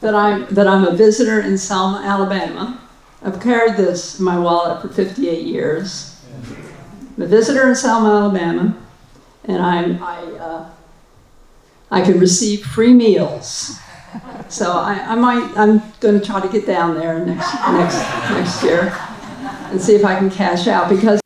that 0.01 0.13
I'm, 0.13 0.45
that 0.53 0.67
I'm 0.67 0.85
a 0.85 0.95
visitor 0.95 1.39
in 1.39 1.57
Selma, 1.57 2.01
Alabama. 2.03 2.81
I've 3.23 3.39
carried 3.39 3.77
this 3.77 4.19
in 4.19 4.25
my 4.25 4.37
wallet 4.37 4.81
for 4.81 4.89
58 4.89 5.45
years. 5.45 6.16
I'm 7.17 7.23
a 7.23 7.27
visitor 7.27 7.67
in 7.67 7.75
Selma, 7.75 8.25
Alabama, 8.25 8.77
and 9.45 9.59
I'm, 9.59 10.03
I, 10.03 10.21
uh, 10.37 10.69
I 11.89 12.01
can 12.01 12.19
receive 12.19 12.63
free 12.63 12.93
meals. 12.93 13.79
So 14.49 14.71
I, 14.71 14.99
I 14.99 15.15
might, 15.15 15.57
I'm 15.57 15.81
going 15.99 16.19
to 16.19 16.23
try 16.23 16.39
to 16.39 16.47
get 16.47 16.67
down 16.67 16.93
there 16.93 17.25
next, 17.25 17.53
next, 17.71 17.97
next 18.29 18.63
year 18.63 18.95
and 19.71 19.81
see 19.81 19.95
if 19.95 20.05
I 20.05 20.19
can 20.19 20.29
cash 20.29 20.67
out 20.67 20.89
because. 20.89 21.19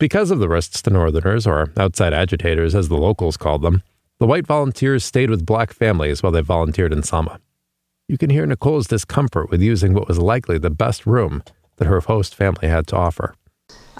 Because 0.00 0.32
of 0.32 0.40
the 0.40 0.48
risks 0.48 0.82
to 0.82 0.90
Northerners, 0.90 1.46
or 1.46 1.72
outside 1.76 2.12
agitators 2.12 2.74
as 2.74 2.88
the 2.88 2.96
locals 2.96 3.36
called 3.36 3.62
them, 3.62 3.82
the 4.18 4.26
white 4.26 4.46
volunteers 4.46 5.04
stayed 5.04 5.30
with 5.30 5.46
black 5.46 5.72
families 5.72 6.20
while 6.20 6.32
they 6.32 6.40
volunteered 6.40 6.92
in 6.92 7.04
Selma. 7.04 7.38
You 8.08 8.18
can 8.18 8.30
hear 8.30 8.44
Nicole's 8.44 8.88
discomfort 8.88 9.50
with 9.50 9.62
using 9.62 9.94
what 9.94 10.08
was 10.08 10.18
likely 10.18 10.58
the 10.58 10.70
best 10.70 11.06
room 11.06 11.44
that 11.76 11.86
her 11.86 12.00
host 12.00 12.34
family 12.34 12.66
had 12.66 12.88
to 12.88 12.96
offer. 12.96 13.36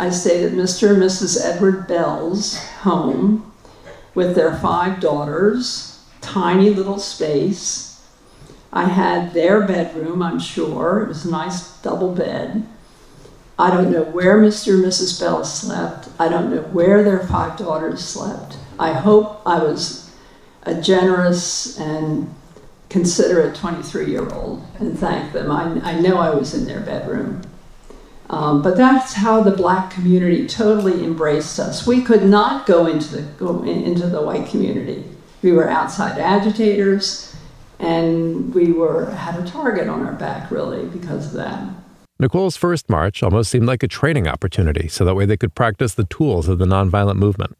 I 0.00 0.10
stayed 0.10 0.44
at 0.44 0.52
Mr. 0.52 0.90
and 0.90 1.02
Mrs. 1.02 1.44
Edward 1.44 1.88
Bell's 1.88 2.56
home 2.82 3.52
with 4.14 4.36
their 4.36 4.54
five 4.54 5.00
daughters, 5.00 6.04
tiny 6.20 6.70
little 6.70 7.00
space. 7.00 8.00
I 8.72 8.84
had 8.84 9.34
their 9.34 9.60
bedroom, 9.66 10.22
I'm 10.22 10.38
sure. 10.38 11.02
It 11.02 11.08
was 11.08 11.24
a 11.24 11.30
nice 11.32 11.76
double 11.82 12.14
bed. 12.14 12.64
I 13.58 13.72
don't 13.72 13.90
know 13.90 14.04
where 14.04 14.40
Mr. 14.40 14.74
and 14.74 14.84
Mrs. 14.84 15.18
Bell 15.18 15.44
slept. 15.44 16.08
I 16.16 16.28
don't 16.28 16.54
know 16.54 16.62
where 16.62 17.02
their 17.02 17.26
five 17.26 17.58
daughters 17.58 18.04
slept. 18.04 18.56
I 18.78 18.92
hope 18.92 19.42
I 19.44 19.60
was 19.60 20.14
a 20.62 20.80
generous 20.80 21.76
and 21.76 22.32
considerate 22.88 23.56
23 23.56 24.12
year 24.12 24.32
old 24.32 24.64
and 24.78 24.96
thank 24.96 25.32
them. 25.32 25.50
I, 25.50 25.64
I 25.82 25.98
know 25.98 26.18
I 26.18 26.32
was 26.32 26.54
in 26.54 26.66
their 26.66 26.80
bedroom. 26.80 27.42
Um, 28.30 28.62
but 28.62 28.76
that's 28.76 29.14
how 29.14 29.42
the 29.42 29.50
black 29.50 29.90
community 29.90 30.46
totally 30.46 31.02
embraced 31.02 31.58
us. 31.58 31.86
We 31.86 32.02
could 32.02 32.24
not 32.24 32.66
go 32.66 32.86
into 32.86 33.16
the, 33.16 33.22
go 33.22 33.62
in, 33.62 33.82
into 33.84 34.06
the 34.06 34.20
white 34.20 34.48
community. 34.48 35.04
We 35.42 35.52
were 35.52 35.68
outside 35.68 36.18
agitators, 36.18 37.34
and 37.78 38.52
we 38.54 38.72
were 38.72 39.10
had 39.10 39.40
a 39.40 39.46
target 39.46 39.88
on 39.88 40.04
our 40.04 40.12
back, 40.12 40.50
really, 40.50 40.86
because 40.86 41.28
of 41.28 41.32
that. 41.34 41.68
Nicole's 42.20 42.56
first 42.56 42.90
march 42.90 43.22
almost 43.22 43.50
seemed 43.50 43.66
like 43.66 43.82
a 43.82 43.88
training 43.88 44.26
opportunity, 44.26 44.88
so 44.88 45.04
that 45.04 45.14
way 45.14 45.24
they 45.24 45.36
could 45.36 45.54
practice 45.54 45.94
the 45.94 46.04
tools 46.04 46.48
of 46.48 46.58
the 46.58 46.66
nonviolent 46.66 47.16
movement. 47.16 47.56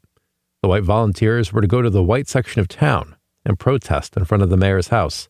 The 0.61 0.67
white 0.67 0.83
volunteers 0.83 1.53
were 1.53 1.61
to 1.61 1.67
go 1.67 1.81
to 1.81 1.89
the 1.89 2.03
white 2.03 2.27
section 2.27 2.59
of 2.59 2.67
town 2.67 3.15
and 3.45 3.57
protest 3.57 4.17
in 4.17 4.25
front 4.25 4.43
of 4.43 4.49
the 4.49 4.57
mayor's 4.57 4.89
house. 4.89 5.29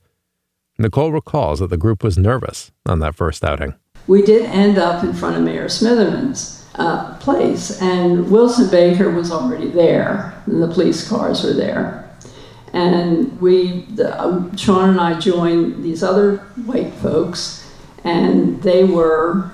Nicole 0.79 1.11
recalls 1.11 1.59
that 1.59 1.69
the 1.69 1.77
group 1.77 2.03
was 2.03 2.17
nervous 2.17 2.71
on 2.85 2.99
that 2.99 3.13
first 3.13 3.43
outing. 3.43 3.75
We 4.07 4.21
did 4.21 4.45
end 4.45 4.77
up 4.77 5.03
in 5.03 5.13
front 5.13 5.37
of 5.37 5.43
Mayor 5.43 5.65
Smitherman's 5.65 6.65
uh, 6.75 7.17
place, 7.17 7.81
and 7.81 8.31
Wilson 8.31 8.69
Baker 8.69 9.11
was 9.11 9.31
already 9.31 9.67
there, 9.67 10.41
and 10.45 10.63
the 10.63 10.67
police 10.67 11.07
cars 11.07 11.43
were 11.43 11.53
there. 11.53 12.09
And 12.73 13.39
we, 13.41 13.81
the, 13.95 14.19
uh, 14.19 14.55
Sean 14.55 14.91
and 14.91 14.99
I 14.99 15.19
joined 15.19 15.83
these 15.83 16.03
other 16.03 16.37
white 16.65 16.93
folks, 16.93 17.69
and 18.03 18.61
they 18.61 18.83
were, 18.83 19.51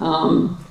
um, 0.00 0.64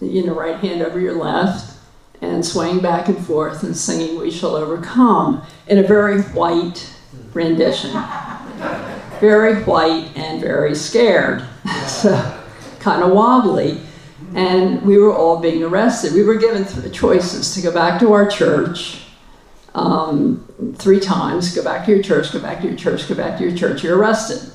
you 0.00 0.26
know, 0.26 0.34
right 0.34 0.56
hand 0.56 0.82
over 0.82 1.00
your 1.00 1.14
left, 1.14 1.78
and 2.20 2.44
swaying 2.44 2.80
back 2.80 3.08
and 3.08 3.18
forth 3.24 3.62
and 3.62 3.76
singing 3.76 4.18
We 4.18 4.30
Shall 4.30 4.56
Overcome 4.56 5.42
in 5.66 5.78
a 5.78 5.82
very 5.82 6.20
white 6.22 6.92
rendition. 7.32 7.92
Very 9.20 9.62
white 9.64 10.10
and 10.16 10.40
very 10.40 10.74
scared. 10.74 11.46
so, 11.86 12.39
kind 12.80 13.02
of 13.02 13.12
wobbly. 13.12 13.80
And 14.34 14.82
we 14.82 14.98
were 14.98 15.14
all 15.14 15.40
being 15.40 15.62
arrested. 15.62 16.12
We 16.12 16.22
were 16.22 16.36
given 16.36 16.64
th- 16.64 16.92
choices 16.92 17.54
to 17.54 17.62
go 17.62 17.72
back 17.72 18.00
to 18.00 18.12
our 18.12 18.28
church 18.28 19.00
um, 19.74 20.74
three 20.76 21.00
times 21.00 21.54
go 21.54 21.62
back 21.62 21.86
to 21.86 21.92
your 21.92 22.02
church, 22.02 22.32
go 22.32 22.40
back 22.40 22.60
to 22.60 22.66
your 22.66 22.76
church, 22.76 23.08
go 23.08 23.14
back 23.14 23.38
to 23.38 23.44
your 23.44 23.56
church. 23.56 23.84
You're 23.84 23.96
arrested. 23.96 24.52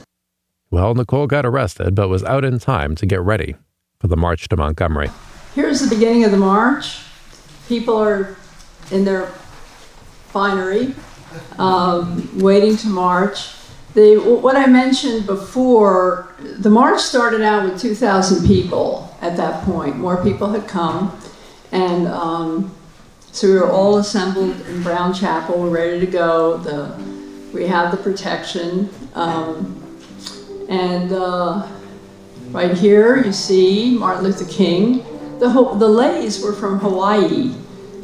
Well, 0.71 0.93
Nicole 0.93 1.27
got 1.27 1.45
arrested, 1.45 1.95
but 1.95 2.09
was 2.09 2.23
out 2.23 2.43
in 2.43 2.59
time 2.59 2.95
to 2.95 3.05
get 3.05 3.21
ready 3.21 3.55
for 3.99 4.07
the 4.07 4.17
march 4.17 4.49
to 4.49 4.57
Montgomery. 4.57 5.09
Here's 5.53 5.79
the 5.79 5.93
beginning 5.93 6.25
of 6.25 6.31
the 6.31 6.37
march. 6.37 6.99
People 7.67 7.97
are 7.97 8.35
in 8.91 9.05
their 9.05 9.27
finery, 10.27 10.93
um, 11.57 12.39
waiting 12.39 12.75
to 12.77 12.87
march. 12.87 13.51
The, 13.95 14.17
what 14.17 14.57
I 14.57 14.65
mentioned 14.67 15.25
before, 15.25 16.27
the 16.37 16.69
march 16.69 16.99
started 16.99 17.41
out 17.41 17.63
with 17.63 17.79
2,000 17.79 18.45
people 18.45 19.15
at 19.21 19.37
that 19.37 19.63
point. 19.63 19.95
More 19.95 20.21
people 20.21 20.49
had 20.49 20.67
come. 20.67 21.17
And 21.71 22.05
um, 22.09 22.75
so 23.31 23.47
we 23.47 23.53
were 23.53 23.71
all 23.71 23.97
assembled 23.97 24.59
in 24.67 24.83
Brown 24.83 25.13
Chapel, 25.13 25.69
ready 25.69 26.01
to 26.01 26.05
go. 26.05 26.57
The, 26.57 26.93
we 27.53 27.67
have 27.67 27.91
the 27.91 27.97
protection. 27.97 28.89
Um, 29.13 29.81
and 30.67 31.13
uh, 31.13 31.65
right 32.51 32.77
here 32.77 33.23
you 33.23 33.31
see 33.31 33.97
Martin 33.97 34.25
Luther 34.25 34.51
King. 34.51 35.05
The, 35.39 35.47
the 35.47 35.87
leis 35.87 36.43
were 36.43 36.51
from 36.51 36.79
Hawaii, 36.79 37.53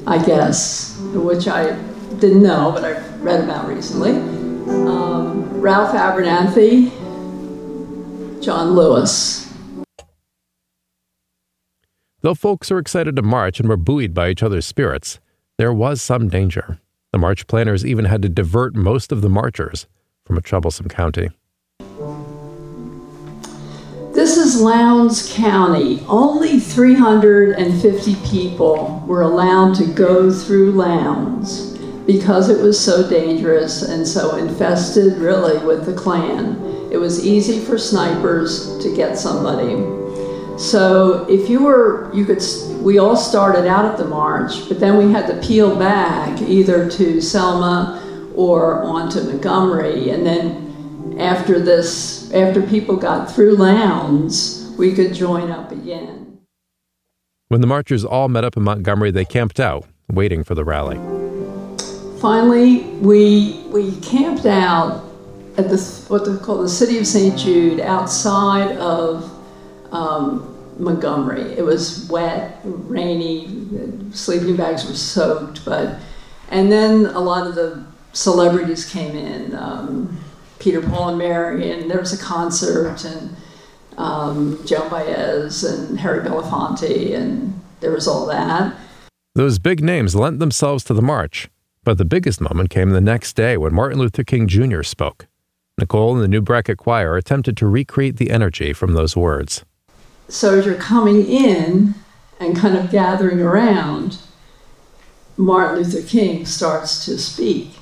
I 0.07 0.23
guess, 0.23 0.97
which 1.13 1.49
I 1.49 1.71
didn't 2.19 2.43
know, 2.43 2.71
but 2.71 2.85
I 2.85 3.05
read 3.17 3.43
about 3.43 3.67
recently. 3.67 4.40
Um, 4.87 5.61
Ralph 5.61 5.93
Abernathy, 5.93 6.89
John 8.41 8.71
Lewis. 8.71 9.51
Though 12.21 12.35
folks 12.35 12.69
were 12.69 12.79
excited 12.79 13.15
to 13.15 13.21
march 13.21 13.59
and 13.59 13.67
were 13.67 13.77
buoyed 13.77 14.13
by 14.13 14.29
each 14.29 14.43
other's 14.43 14.65
spirits, 14.65 15.19
there 15.57 15.73
was 15.73 16.01
some 16.01 16.29
danger. 16.29 16.79
The 17.11 17.17
march 17.17 17.47
planners 17.47 17.85
even 17.85 18.05
had 18.05 18.21
to 18.21 18.29
divert 18.29 18.75
most 18.75 19.11
of 19.11 19.21
the 19.21 19.29
marchers 19.29 19.87
from 20.25 20.37
a 20.37 20.41
troublesome 20.41 20.87
county. 20.87 21.29
This 24.13 24.37
is 24.37 24.61
Lowndes 24.61 25.33
County. 25.33 26.03
Only 26.07 26.59
350 26.59 28.15
people 28.29 29.03
were 29.07 29.21
allowed 29.21 29.75
to 29.75 29.85
go 29.85 30.31
through 30.31 30.71
Lowndes 30.71 31.80
because 32.05 32.49
it 32.49 32.61
was 32.61 32.79
so 32.79 33.07
dangerous 33.09 33.83
and 33.83 34.07
so 34.07 34.35
infested, 34.35 35.17
really, 35.17 35.63
with 35.65 35.85
the 35.85 35.93
Klan. 35.93 36.89
It 36.91 36.97
was 36.97 37.25
easy 37.25 37.59
for 37.59 37.77
snipers 37.77 38.77
to 38.79 38.95
get 38.95 39.17
somebody. 39.17 39.75
So 40.57 41.25
if 41.29 41.49
you 41.49 41.63
were, 41.63 42.13
you 42.13 42.25
could, 42.25 42.43
we 42.81 42.97
all 42.97 43.15
started 43.15 43.65
out 43.65 43.85
at 43.85 43.97
the 43.97 44.05
march, 44.05 44.67
but 44.67 44.79
then 44.79 44.97
we 44.97 45.11
had 45.11 45.25
to 45.27 45.47
peel 45.47 45.75
back 45.75 46.41
either 46.41 46.89
to 46.91 47.21
Selma 47.21 48.31
or 48.35 48.83
on 48.83 49.09
to 49.11 49.23
Montgomery. 49.23 50.09
And 50.09 50.25
then 50.25 51.17
after 51.19 51.59
this, 51.59 52.31
after 52.33 52.61
people 52.61 52.95
got 52.95 53.31
through 53.31 53.55
Lowndes, 53.55 54.73
we 54.77 54.93
could 54.93 55.13
join 55.13 55.49
up 55.51 55.71
again. 55.71 56.39
When 57.47 57.61
the 57.61 57.67
marchers 57.67 58.05
all 58.05 58.29
met 58.29 58.43
up 58.43 58.55
in 58.55 58.63
Montgomery, 58.63 59.11
they 59.11 59.25
camped 59.25 59.59
out, 59.59 59.85
waiting 60.09 60.43
for 60.43 60.55
the 60.55 60.63
rally. 60.63 61.20
Finally, 62.21 62.83
we, 62.99 63.63
we 63.69 63.99
camped 63.99 64.45
out 64.45 65.03
at 65.57 65.65
what 66.07 66.23
they 66.23 66.37
call 66.37 66.61
the 66.61 66.69
city 66.69 66.99
of 66.99 67.07
St. 67.07 67.35
Jude 67.35 67.79
outside 67.79 68.77
of 68.77 69.27
um, 69.91 70.55
Montgomery. 70.77 71.41
It 71.53 71.65
was 71.65 72.07
wet, 72.11 72.59
rainy, 72.63 73.49
sleeping 74.11 74.55
bags 74.55 74.87
were 74.87 74.93
soaked, 74.93 75.65
but 75.65 75.97
and 76.51 76.71
then 76.71 77.07
a 77.07 77.19
lot 77.19 77.47
of 77.47 77.55
the 77.55 77.83
celebrities 78.13 78.85
came 78.85 79.15
in, 79.15 79.55
um, 79.55 80.23
Peter, 80.59 80.79
Paul, 80.79 81.09
and 81.09 81.17
Mary, 81.17 81.71
and 81.71 81.89
there 81.89 81.99
was 81.99 82.13
a 82.13 82.23
concert, 82.23 83.03
and 83.03 83.35
um, 83.97 84.59
Joan 84.67 84.89
Baez 84.91 85.63
and 85.63 85.99
Harry 85.99 86.23
Belafonte, 86.23 87.15
and 87.15 87.59
there 87.79 87.91
was 87.91 88.07
all 88.07 88.27
that. 88.27 88.75
Those 89.33 89.57
big 89.57 89.81
names 89.81 90.13
lent 90.13 90.37
themselves 90.37 90.83
to 90.83 90.93
the 90.93 91.01
march, 91.01 91.49
but 91.83 91.97
the 91.97 92.05
biggest 92.05 92.41
moment 92.41 92.69
came 92.69 92.89
the 92.89 93.01
next 93.01 93.35
day 93.35 93.57
when 93.57 93.73
Martin 93.73 93.99
Luther 93.99 94.23
King 94.23 94.47
Jr. 94.47 94.83
spoke. 94.83 95.27
Nicole 95.77 96.13
and 96.13 96.23
the 96.23 96.27
New 96.27 96.41
Brackett 96.41 96.77
Choir 96.77 97.17
attempted 97.17 97.57
to 97.57 97.67
recreate 97.67 98.17
the 98.17 98.29
energy 98.29 98.73
from 98.73 98.93
those 98.93 99.15
words 99.15 99.63
so 100.31 100.57
as 100.57 100.65
you're 100.65 100.75
coming 100.75 101.25
in 101.27 101.93
and 102.39 102.55
kind 102.55 102.77
of 102.77 102.89
gathering 102.89 103.41
around, 103.41 104.17
Martin 105.37 105.83
Luther 105.83 106.07
King 106.07 106.45
starts 106.45 107.05
to 107.05 107.17
speak. 107.17 107.73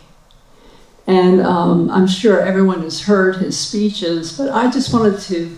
And 1.05 1.41
um, 1.41 1.89
I'm 1.91 2.07
sure 2.07 2.41
everyone 2.41 2.81
has 2.81 3.01
heard 3.01 3.37
his 3.37 3.57
speeches, 3.57 4.37
but 4.37 4.49
I 4.49 4.69
just 4.69 4.93
wanted 4.93 5.19
to, 5.21 5.55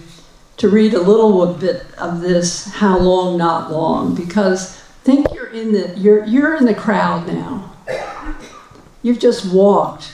to 0.58 0.70
read 0.70 0.94
a 0.94 1.02
little 1.02 1.54
bit 1.54 1.86
of 1.98 2.22
this, 2.22 2.66
How 2.66 3.00
Long, 3.00 3.38
Not 3.38 3.72
Long, 3.72 4.14
because 4.14 4.78
think 5.04 5.28
you're 5.34 5.50
in 5.50 5.72
the, 5.72 5.98
you're, 5.98 6.26
you're 6.26 6.56
in 6.56 6.66
the 6.66 6.76
crowd 6.76 7.28
now. 7.28 7.61
You've 9.04 9.20
just 9.20 9.52
walked, 9.52 10.14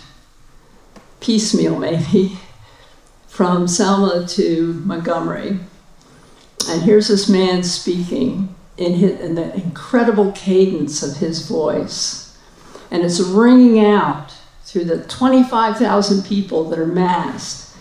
piecemeal 1.20 1.78
maybe, 1.78 2.38
from 3.28 3.68
Selma 3.68 4.26
to 4.28 4.74
Montgomery. 4.86 5.60
And 6.70 6.82
here's 6.82 7.08
this 7.08 7.30
man 7.30 7.64
speaking 7.64 8.56
in, 8.78 8.94
his, 8.94 9.20
in 9.20 9.36
the 9.36 9.54
incredible 9.56 10.32
cadence 10.32 11.04
of 11.04 11.18
his 11.18 11.48
voice. 11.48 12.38
And 12.90 13.04
it's 13.04 13.20
ringing 13.20 13.84
out 13.84 14.34
through 14.64 14.86
the 14.86 15.04
25,000 15.04 16.24
people 16.24 16.70
that 16.70 16.80
are 16.80 16.86
massed. 16.86 17.76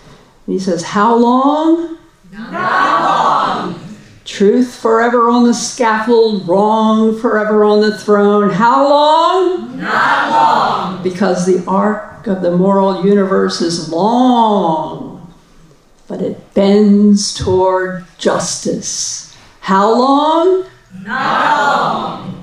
And 0.46 0.54
he 0.54 0.58
says, 0.58 0.82
How 0.82 1.16
long? 1.16 1.98
Not 2.32 2.52
long. 2.52 3.86
Truth 4.26 4.75
forever 4.75 5.30
on 5.30 5.45
the 5.45 5.54
scaffold, 5.54 6.49
wrong 6.49 7.16
forever 7.16 7.64
on 7.64 7.80
the 7.80 7.97
throne. 7.97 8.50
How 8.50 8.88
long? 8.88 9.80
Not 9.80 10.30
long. 10.30 11.02
Because 11.04 11.47
the 11.47 11.64
arc 11.66 12.26
of 12.26 12.42
the 12.42 12.56
moral 12.56 13.06
universe 13.06 13.61
is 13.61 13.88
long, 13.88 15.33
but 16.09 16.21
it 16.21 16.54
bends 16.54 17.35
toward 17.35 18.04
justice. 18.18 19.37
How 19.61 19.97
long? 19.97 20.66
Not 21.04 22.21
long. 22.21 22.36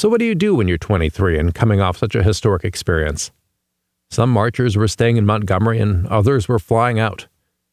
So, 0.00 0.08
what 0.08 0.18
do 0.18 0.24
you 0.24 0.34
do 0.34 0.54
when 0.54 0.66
you're 0.66 0.78
23 0.78 1.38
and 1.38 1.54
coming 1.54 1.82
off 1.82 1.98
such 1.98 2.14
a 2.14 2.22
historic 2.22 2.64
experience? 2.64 3.32
Some 4.10 4.30
marchers 4.30 4.74
were 4.74 4.88
staying 4.88 5.18
in 5.18 5.26
Montgomery 5.26 5.78
and 5.78 6.06
others 6.06 6.48
were 6.48 6.58
flying 6.58 6.98
out. 6.98 7.26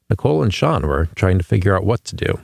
Nicole 0.09 0.43
and 0.43 0.53
Sean 0.53 0.85
were 0.85 1.07
trying 1.15 1.37
to 1.37 1.43
figure 1.45 1.73
out 1.73 1.85
what 1.85 2.03
to 2.03 2.17
do. 2.17 2.41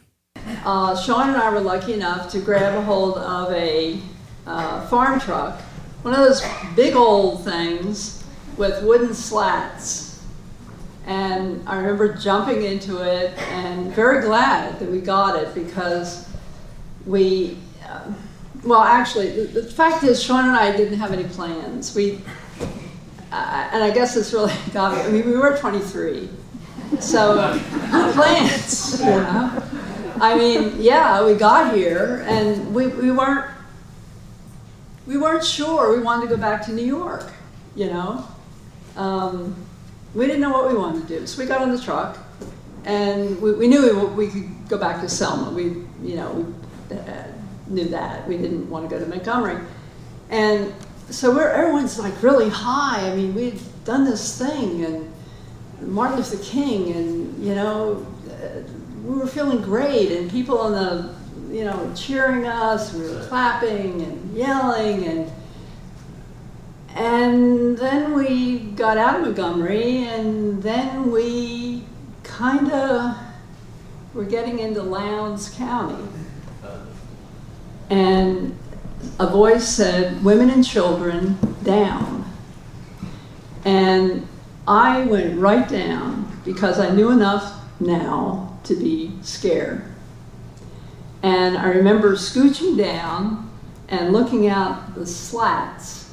Uh, 0.63 0.95
Sean 0.95 1.27
and 1.27 1.35
I 1.35 1.49
were 1.49 1.59
lucky 1.59 1.91
enough 1.91 2.31
to 2.31 2.39
grab 2.39 2.77
a 2.77 2.81
hold 2.81 3.17
of 3.17 3.51
a 3.51 3.99
uh, 4.47 4.87
farm 4.87 5.19
truck, 5.19 5.59
one 6.03 6.13
of 6.13 6.21
those 6.21 6.41
big 6.77 6.95
old 6.95 7.43
things 7.43 8.23
with 8.55 8.81
wooden 8.85 9.13
slats. 9.13 10.23
And 11.05 11.61
I 11.67 11.75
remember 11.75 12.13
jumping 12.13 12.63
into 12.63 13.01
it 13.01 13.37
and 13.49 13.93
very 13.93 14.21
glad 14.21 14.79
that 14.79 14.89
we 14.89 15.01
got 15.01 15.43
it 15.43 15.53
because 15.53 16.25
we, 17.05 17.57
well, 18.65 18.81
actually, 18.81 19.45
the, 19.45 19.61
the 19.61 19.71
fact 19.71 20.03
is, 20.03 20.21
Sean 20.21 20.45
and 20.45 20.55
I 20.55 20.75
didn't 20.75 20.97
have 20.97 21.11
any 21.11 21.25
plans. 21.25 21.95
We, 21.95 22.21
uh, 23.31 23.69
and 23.71 23.83
I 23.83 23.91
guess 23.91 24.13
this 24.13 24.33
really 24.33 24.53
got 24.73 24.95
me. 24.95 25.03
I 25.03 25.09
mean, 25.09 25.25
we 25.25 25.37
were 25.37 25.57
23, 25.57 26.29
so 26.99 27.35
no 27.91 28.11
plans. 28.13 28.99
You 28.99 29.07
know? 29.07 29.63
I 30.21 30.37
mean, 30.37 30.81
yeah, 30.81 31.25
we 31.25 31.33
got 31.33 31.75
here 31.75 32.23
and 32.27 32.73
we, 32.73 32.87
we 32.87 33.11
weren't 33.11 33.49
we 35.05 35.17
weren't 35.17 35.43
sure 35.43 35.95
we 35.95 36.01
wanted 36.01 36.29
to 36.29 36.35
go 36.35 36.41
back 36.41 36.65
to 36.65 36.71
New 36.71 36.85
York, 36.85 37.29
you 37.75 37.87
know. 37.87 38.25
Um, 38.95 39.53
we 40.13 40.25
didn't 40.25 40.41
know 40.41 40.51
what 40.51 40.69
we 40.69 40.77
wanted 40.77 41.07
to 41.07 41.19
do, 41.19 41.27
so 41.27 41.41
we 41.41 41.47
got 41.47 41.61
on 41.61 41.71
the 41.71 41.81
truck, 41.81 42.17
and 42.85 43.41
we, 43.41 43.51
we 43.53 43.67
knew 43.67 44.07
we, 44.15 44.27
we 44.27 44.31
could 44.31 44.69
go 44.69 44.77
back 44.77 45.01
to 45.01 45.09
Selma. 45.09 45.51
We, 45.51 45.63
you 46.01 46.15
know, 46.15 46.53
we 46.89 46.95
uh, 46.95 47.23
knew 47.73 47.89
that 47.89 48.27
we 48.27 48.37
didn't 48.37 48.69
want 48.69 48.89
to 48.89 48.95
go 48.95 49.03
to 49.03 49.09
Montgomery, 49.09 49.57
and 50.29 50.73
so 51.09 51.33
we're 51.33 51.49
everyone's 51.49 51.99
like 51.99 52.21
really 52.23 52.49
high. 52.49 53.09
I 53.09 53.15
mean, 53.15 53.35
we'd 53.35 53.59
done 53.85 54.05
this 54.05 54.37
thing, 54.37 54.85
and 54.85 55.13
Martin 55.81 56.17
Luther 56.17 56.41
King, 56.43 56.91
and 56.93 57.43
you 57.43 57.55
know, 57.55 58.05
uh, 58.29 58.61
we 59.03 59.17
were 59.17 59.27
feeling 59.27 59.61
great, 59.61 60.11
and 60.11 60.31
people 60.31 60.57
on 60.57 60.71
the, 60.71 61.13
you 61.53 61.65
know, 61.65 61.91
cheering 61.95 62.47
us. 62.47 62.93
We 62.93 63.01
were 63.01 63.25
clapping 63.27 64.01
and 64.01 64.35
yelling, 64.35 65.05
and 65.05 65.31
and 66.95 67.77
then 67.77 68.13
we 68.13 68.59
got 68.59 68.97
out 68.97 69.15
of 69.15 69.21
Montgomery, 69.23 70.03
and 70.03 70.61
then 70.61 71.11
we 71.11 71.83
kind 72.23 72.71
of 72.71 73.15
were 74.13 74.25
getting 74.25 74.59
into 74.59 74.81
Lowndes 74.81 75.49
County, 75.49 76.07
and 77.93 78.57
a 79.19 79.27
voice 79.27 79.67
said, 79.67 80.23
"Women 80.23 80.49
and 80.49 80.65
children 80.65 81.37
down." 81.63 82.25
And 83.63 84.27
I 84.67 85.05
went 85.05 85.39
right 85.39 85.67
down 85.69 86.25
because 86.43 86.79
I 86.79 86.89
knew 86.89 87.11
enough 87.11 87.53
now 87.79 88.57
to 88.63 88.75
be 88.75 89.11
scared. 89.21 89.83
And 91.21 91.55
I 91.55 91.67
remember 91.67 92.15
scooching 92.15 92.75
down 92.75 93.49
and 93.87 94.11
looking 94.11 94.47
out 94.47 94.95
the 94.95 95.05
slats. 95.05 96.09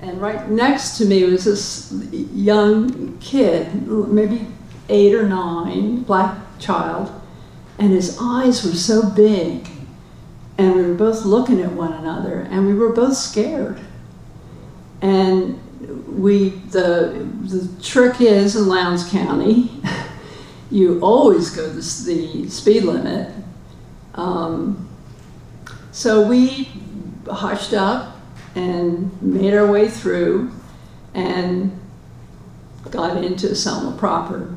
And 0.00 0.20
right 0.20 0.50
next 0.50 0.96
to 0.98 1.04
me 1.04 1.24
was 1.24 1.44
this 1.44 1.92
young 2.32 3.18
kid, 3.18 3.86
maybe 3.86 4.46
eight 4.88 5.14
or 5.14 5.28
nine, 5.28 6.02
black 6.02 6.34
child, 6.58 7.12
and 7.78 7.90
his 7.90 8.16
eyes 8.20 8.64
were 8.64 8.78
so 8.90 9.02
big. 9.10 9.68
And 10.56 10.74
we 10.74 10.82
were 10.82 10.94
both 10.94 11.24
looking 11.24 11.60
at 11.60 11.72
one 11.72 11.92
another, 11.92 12.42
and 12.50 12.66
we 12.66 12.74
were 12.74 12.92
both 12.92 13.16
scared. 13.16 13.80
And 15.02 15.60
we 16.18 16.50
the 16.70 17.28
the 17.42 17.82
trick 17.82 18.20
is 18.20 18.56
in 18.56 18.68
Lowndes 18.68 19.08
County, 19.10 19.70
you 20.70 21.00
always 21.00 21.50
go 21.50 21.68
the, 21.68 21.80
the 21.80 22.48
speed 22.48 22.84
limit. 22.84 23.32
Um, 24.14 24.88
so 25.92 26.26
we 26.26 26.68
hushed 27.28 27.72
up 27.72 28.16
and 28.54 29.10
made 29.20 29.54
our 29.54 29.66
way 29.66 29.88
through, 29.88 30.52
and 31.14 31.78
got 32.90 33.22
into 33.22 33.54
Selma 33.56 33.96
proper. 33.96 34.56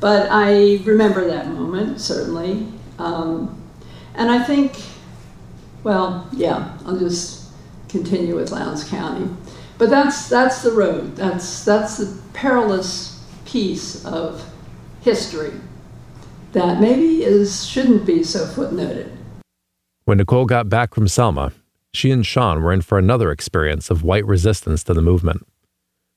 But 0.00 0.28
I 0.30 0.80
remember 0.84 1.26
that 1.26 1.48
moment 1.48 2.00
certainly, 2.00 2.66
um, 2.98 3.62
and 4.14 4.30
I 4.30 4.42
think, 4.42 4.80
well, 5.82 6.28
yeah, 6.32 6.76
I'll 6.86 6.98
just 6.98 7.50
continue 7.88 8.36
with 8.36 8.50
Lowndes 8.50 8.84
County. 8.84 9.28
But 9.78 9.90
that's 9.90 10.28
that's 10.28 10.62
the 10.62 10.72
road. 10.72 11.16
That's 11.16 11.64
that's 11.64 11.96
the 11.96 12.20
perilous 12.32 13.24
piece 13.44 14.04
of 14.04 14.44
history 15.00 15.52
that 16.52 16.80
maybe 16.80 17.22
is 17.24 17.66
shouldn't 17.66 18.04
be 18.04 18.22
so 18.22 18.46
footnoted. 18.46 19.10
When 20.04 20.18
Nicole 20.18 20.46
got 20.46 20.68
back 20.68 20.94
from 20.94 21.08
Selma, 21.08 21.52
she 21.92 22.10
and 22.10 22.26
Sean 22.26 22.62
were 22.62 22.72
in 22.72 22.82
for 22.82 22.98
another 22.98 23.30
experience 23.30 23.90
of 23.90 24.02
white 24.02 24.26
resistance 24.26 24.84
to 24.84 24.94
the 24.94 25.02
movement. 25.02 25.46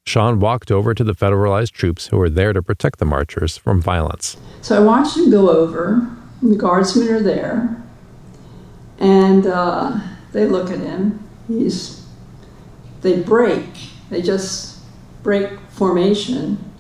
Sean 0.06 0.39
walked 0.39 0.71
over 0.71 0.93
to 0.93 1.04
the 1.04 1.13
federalized 1.13 1.71
troops 1.71 2.08
who 2.08 2.17
were 2.17 2.30
there 2.30 2.54
to 2.54 2.62
protect 2.62 2.99
the 2.99 3.06
marchers 3.06 3.58
from 3.58 3.82
violence. 3.82 4.36
So 4.62 4.82
I 4.82 4.86
watched 4.86 5.15
him 5.15 5.32
go 5.32 5.49
over. 5.49 6.10
The 6.41 6.58
guardsmen 6.58 7.08
are 7.08 7.21
there, 7.21 7.82
and 8.99 9.45
uh, 9.45 9.99
they 10.32 10.45
look 10.45 10.71
at 10.71 10.79
him. 10.79 11.27
He's 11.47 12.06
they 13.01 13.21
break. 13.21 13.65
They 14.10 14.21
just 14.21 14.79
break 15.23 15.60
formation, 15.69 16.71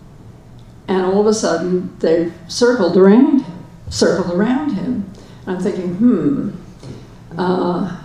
and 0.87 1.05
all 1.05 1.21
of 1.21 1.27
a 1.27 1.33
sudden 1.33 1.97
they 1.99 2.31
circled 2.47 2.97
around, 2.97 3.45
circled 3.89 4.33
around 4.33 4.71
him. 4.71 5.11
I'm 5.45 5.59
thinking, 5.59 5.95
hmm. 5.95 6.49
Uh, 7.37 8.01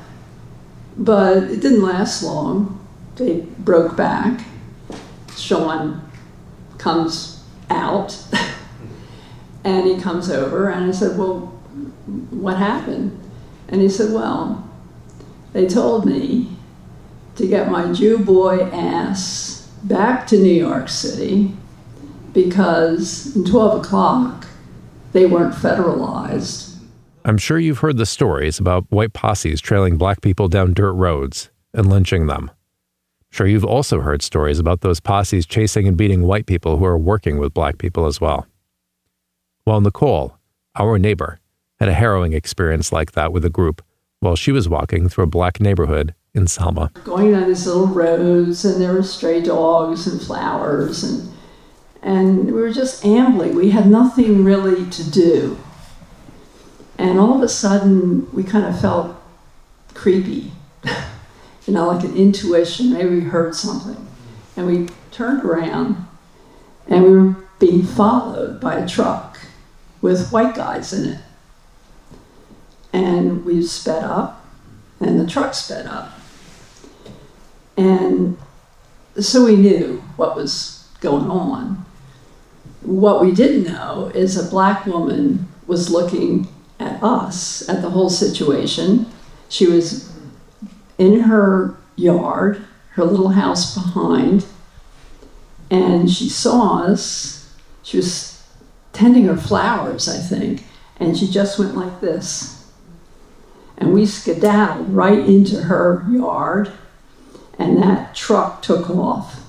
but 0.97 1.45
it 1.45 1.61
didn't 1.61 1.83
last 1.83 2.23
long. 2.23 2.75
They 3.17 3.41
broke 3.59 3.97
back, 3.97 4.45
Sean 5.37 6.09
comes 6.79 7.45
out 7.71 8.17
and 9.65 9.87
he 9.87 10.01
comes 10.01 10.31
over 10.31 10.69
and 10.69 10.87
I 10.87 10.91
said, 10.93 11.19
Well, 11.19 11.41
what 12.31 12.57
happened? 12.57 13.19
And 13.69 13.81
he 13.81 13.89
said, 13.89 14.13
Well, 14.13 14.69
they 15.53 15.67
told 15.67 16.07
me 16.07 16.57
to 17.37 17.47
get 17.47 17.71
my 17.71 17.93
Jew 17.93 18.19
boy 18.19 18.63
ass 18.71 19.71
back 19.85 20.27
to 20.29 20.39
New 20.39 20.53
York 20.53 20.89
City 20.89 21.53
because 22.33 23.35
in 23.37 23.45
12 23.45 23.85
o'clock 23.85 24.47
they 25.13 25.27
weren't 25.27 25.55
federalized. 25.55 26.77
I'm 27.25 27.39
sure 27.39 27.59
you've 27.59 27.79
heard 27.79 27.97
the 27.97 28.07
stories 28.07 28.59
about 28.59 28.87
white 28.91 29.13
posses 29.13 29.61
trailing 29.61 29.97
black 29.97 30.21
people 30.21 30.49
down 30.49 30.73
dirt 30.73 30.93
roads 30.93 31.51
and 31.75 31.89
lynching 31.89 32.27
them. 32.27 32.51
Sure, 33.31 33.47
you've 33.47 33.65
also 33.65 34.01
heard 34.01 34.23
stories 34.23 34.59
about 34.59 34.81
those 34.81 35.01
posses 35.01 35.45
chasing 35.45 35.87
and 35.87 35.97
beating 35.97 36.23
white 36.23 36.47
people 36.47 36.79
who 36.79 36.85
are 36.85 36.97
working 36.97 37.39
with 37.39 37.53
black 37.53 37.79
people 37.79 38.07
as 38.07 38.21
well. 38.21 38.47
Well, 39.67 39.81
Nicole, 39.81 40.39
our 40.77 40.99
neighbor, 40.99 41.39
had 41.79 41.89
a 41.89 41.95
harrowing 41.95 42.33
experience 42.33 42.93
like 42.93 43.13
that 43.13 43.33
with 43.33 43.45
a 43.45 43.51
group 43.51 43.83
while 44.21 44.37
she 44.37 44.53
was 44.53 44.69
walking 44.69 45.09
through 45.09 45.25
a 45.25 45.29
black 45.29 45.61
neighborhood 45.61 46.15
in 46.35 46.47
Selma. 46.47 46.91
Going 47.05 47.33
down 47.33 47.49
these 47.49 47.67
little 47.67 47.87
roads, 47.87 48.65
and 48.65 48.81
there 48.81 48.93
were 48.93 49.03
stray 49.03 49.41
dogs 49.41 50.07
and 50.07 50.21
flowers, 50.21 51.05
and 51.05 51.33
and 52.01 52.47
we 52.47 52.53
were 52.53 52.73
just 52.73 53.05
ambling. 53.05 53.57
We 53.57 53.71
had 53.71 53.89
nothing 53.89 54.45
really 54.45 54.89
to 54.91 55.11
do, 55.11 55.59
and 56.97 57.19
all 57.19 57.37
of 57.37 57.43
a 57.43 57.49
sudden, 57.49 58.31
we 58.33 58.45
kind 58.45 58.67
of 58.67 58.81
felt 58.81 59.17
creepy, 59.95 60.53
you 61.67 61.75
know, 61.75 61.89
like 61.89 62.05
an 62.05 62.17
intuition. 62.17 62.93
Maybe 62.93 63.17
we 63.17 63.21
heard 63.21 63.55
something, 63.55 64.07
and 64.57 64.67
we 64.67 64.89
turned 65.11 65.45
around, 65.45 66.07
and 66.87 67.05
we 67.05 67.11
were 67.11 67.37
being 67.59 67.83
followed 67.83 68.61
by 68.61 68.77
a 68.77 68.89
truck 68.89 69.39
with 70.01 70.31
white 70.31 70.55
guys 70.55 70.93
in 70.93 71.15
it, 71.15 71.21
and 72.93 73.45
we 73.45 73.63
sped 73.63 74.05
up, 74.05 74.47
and 75.01 75.21
the 75.21 75.27
truck 75.27 75.55
sped 75.55 75.87
up 75.87 76.19
and 77.79 78.37
so 79.21 79.45
we 79.45 79.57
knew 79.57 80.03
what 80.17 80.37
was 80.37 80.89
going 81.01 81.31
on. 81.31 81.87
What 82.83 83.21
we 83.21 83.33
didn't 83.33 83.73
know 83.73 84.11
is 84.15 84.37
a 84.37 84.51
black 84.51 84.85
woman 84.85 85.49
was 85.67 85.89
looking 85.89 86.49
at 86.81 87.03
us, 87.03 87.69
at 87.69 87.83
the 87.83 87.91
whole 87.91 88.11
situation. 88.11 89.07
She 89.49 89.67
was 89.67 90.13
in 90.99 91.21
her 91.21 91.77
yard, 91.95 92.67
her 92.91 93.05
little 93.05 93.31
house 93.31 93.75
behind, 93.75 94.45
and 95.71 96.11
she 96.11 96.29
saw 96.29 96.83
us. 96.83 97.55
She 97.85 97.97
was 97.97 98.45
tending 98.93 99.27
her 99.27 99.37
flowers, 99.37 100.09
I 100.09 100.19
think, 100.19 100.65
and 100.99 101.17
she 101.17 101.29
just 101.29 101.61
went 101.61 101.77
like 101.77 102.01
this. 102.01 102.58
And 103.79 103.95
we 103.95 104.05
skedaddled 104.05 104.91
right 104.91 105.19
into 105.19 105.63
her 105.63 106.05
yard 106.11 106.71
and 107.59 107.83
that 107.83 108.15
truck 108.15 108.63
took 108.63 108.89
off. 108.91 109.41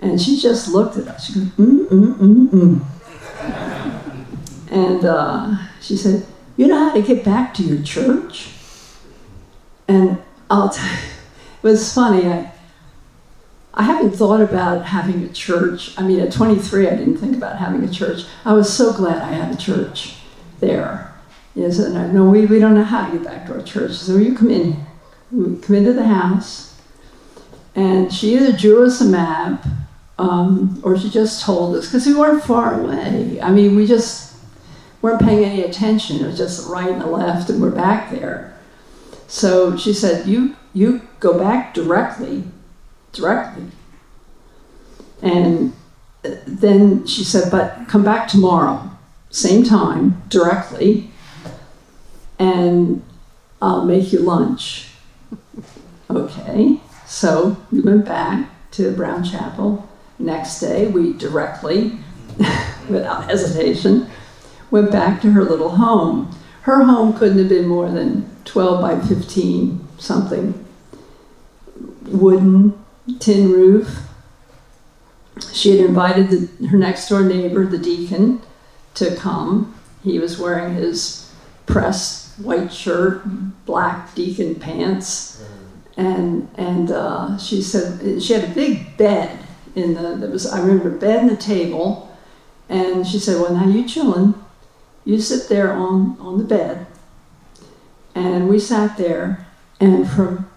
And 0.00 0.20
she 0.20 0.38
just 0.38 0.68
looked 0.68 0.96
at 0.96 1.08
us. 1.08 1.26
She 1.26 1.34
goes, 1.34 1.44
mm, 1.44 1.86
mm, 1.86 2.14
mm, 2.14 2.48
mm. 2.48 2.84
and 4.70 5.04
uh, 5.04 5.56
she 5.80 5.96
said, 5.96 6.26
You 6.56 6.66
know 6.66 6.88
how 6.88 6.94
to 6.94 7.02
get 7.02 7.24
back 7.24 7.54
to 7.54 7.62
your 7.62 7.82
church? 7.82 8.50
And 9.88 10.18
I'll 10.50 10.68
tell 10.68 10.86
you, 10.86 10.92
it 11.62 11.66
was 11.66 11.92
funny. 11.92 12.26
I, 12.26 12.52
I 13.72 13.84
haven't 13.84 14.12
thought 14.12 14.40
about 14.40 14.86
having 14.86 15.24
a 15.24 15.28
church. 15.28 15.98
I 15.98 16.02
mean, 16.02 16.20
at 16.20 16.32
23, 16.32 16.86
I 16.86 16.96
didn't 16.96 17.16
think 17.16 17.36
about 17.36 17.56
having 17.56 17.82
a 17.82 17.90
church. 17.90 18.24
I 18.44 18.52
was 18.52 18.72
so 18.72 18.92
glad 18.92 19.22
I 19.22 19.32
had 19.32 19.52
a 19.52 19.56
church 19.56 20.16
there. 20.60 21.13
Yes, 21.54 21.78
and 21.78 21.96
I 21.96 22.08
know 22.08 22.28
we, 22.28 22.46
we 22.46 22.58
don't 22.58 22.74
know 22.74 22.84
how 22.84 23.06
to 23.06 23.12
get 23.16 23.24
back 23.24 23.46
to 23.46 23.54
our 23.54 23.62
church. 23.62 23.92
So 23.92 24.16
you 24.16 24.34
come 24.34 24.50
in 24.50 24.84
we 25.34 25.56
come 25.58 25.76
into 25.76 25.92
the 25.92 26.06
house, 26.06 26.78
and 27.74 28.12
she 28.12 28.36
either 28.36 28.56
drew 28.56 28.86
us 28.86 29.00
a 29.00 29.04
map 29.04 29.66
um, 30.18 30.80
or 30.84 30.96
she 30.96 31.10
just 31.10 31.42
told 31.42 31.74
us 31.74 31.86
because 31.86 32.06
we 32.06 32.14
weren't 32.14 32.44
far 32.44 32.80
away. 32.80 33.40
I 33.40 33.50
mean, 33.50 33.74
we 33.74 33.86
just 33.86 34.36
weren't 35.02 35.20
paying 35.20 35.44
any 35.44 35.62
attention. 35.62 36.20
It 36.20 36.26
was 36.26 36.38
just 36.38 36.68
right 36.68 36.88
and 36.88 37.00
the 37.00 37.06
left, 37.06 37.50
and 37.50 37.60
we're 37.60 37.70
back 37.70 38.10
there. 38.10 38.56
So 39.26 39.76
she 39.76 39.92
said, 39.92 40.26
"You 40.26 40.56
you 40.72 41.02
go 41.18 41.36
back 41.36 41.74
directly, 41.74 42.44
directly." 43.12 43.66
And 45.20 45.72
then 46.46 47.06
she 47.06 47.24
said, 47.24 47.50
"But 47.50 47.88
come 47.88 48.04
back 48.04 48.28
tomorrow, 48.28 48.90
same 49.30 49.64
time, 49.64 50.22
directly, 50.28 51.10
and 52.44 53.02
I'll 53.62 53.84
make 53.84 54.12
you 54.12 54.20
lunch." 54.20 54.88
Okay, 56.10 56.80
so 57.06 57.56
we 57.72 57.80
went 57.80 58.04
back 58.04 58.50
to 58.72 58.92
Brown 58.92 59.24
Chapel. 59.24 59.88
Next 60.18 60.60
day, 60.60 60.86
we 60.86 61.12
directly, 61.12 61.98
without 62.88 63.24
hesitation, 63.24 64.08
went 64.70 64.90
back 64.90 65.22
to 65.22 65.30
her 65.32 65.44
little 65.44 65.70
home. 65.70 66.36
Her 66.62 66.84
home 66.84 67.16
couldn't 67.16 67.38
have 67.38 67.48
been 67.48 67.66
more 67.66 67.90
than 67.90 68.30
12 68.44 68.80
by 68.80 69.00
15 69.00 69.86
something. 69.98 70.64
Wooden, 72.06 72.78
tin 73.18 73.50
roof. 73.50 74.02
She 75.52 75.76
had 75.76 75.84
invited 75.84 76.30
the, 76.30 76.66
her 76.68 76.78
next 76.78 77.08
door 77.08 77.22
neighbor, 77.22 77.66
the 77.66 77.78
deacon, 77.78 78.40
to 78.94 79.14
come. 79.16 79.74
He 80.02 80.18
was 80.18 80.38
wearing 80.38 80.74
his 80.74 81.32
pressed 81.66 82.23
white 82.38 82.72
shirt, 82.72 83.22
black 83.64 84.14
deacon 84.14 84.54
pants. 84.56 85.42
And 85.96 86.48
and 86.56 86.90
uh, 86.90 87.38
she 87.38 87.62
said 87.62 88.20
she 88.22 88.32
had 88.32 88.44
a 88.44 88.54
big 88.54 88.96
bed 88.96 89.38
in 89.74 89.94
the 89.94 90.16
there 90.16 90.30
was 90.30 90.46
I 90.46 90.60
remember 90.60 90.90
bed 90.90 91.22
and 91.22 91.30
a 91.30 91.36
table, 91.36 92.16
and 92.68 93.06
she 93.06 93.18
said, 93.18 93.40
"Well, 93.40 93.54
now 93.54 93.68
you 93.68 93.86
chilling, 93.86 94.34
you 95.04 95.20
sit 95.20 95.48
there 95.48 95.72
on 95.72 96.16
on 96.20 96.38
the 96.38 96.44
bed." 96.44 96.86
And 98.14 98.48
we 98.48 98.58
sat 98.58 98.96
there, 98.96 99.46
and 99.80 100.08
from 100.08 100.48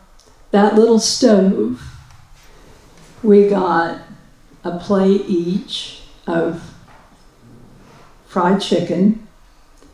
that 0.52 0.76
little 0.76 1.00
stove, 1.00 1.82
we 3.24 3.50
got 3.50 4.02
a 4.64 4.80
plate 4.80 5.26
each 5.28 6.04
of 6.26 6.74
fried 8.28 8.62
chicken, 8.62 9.27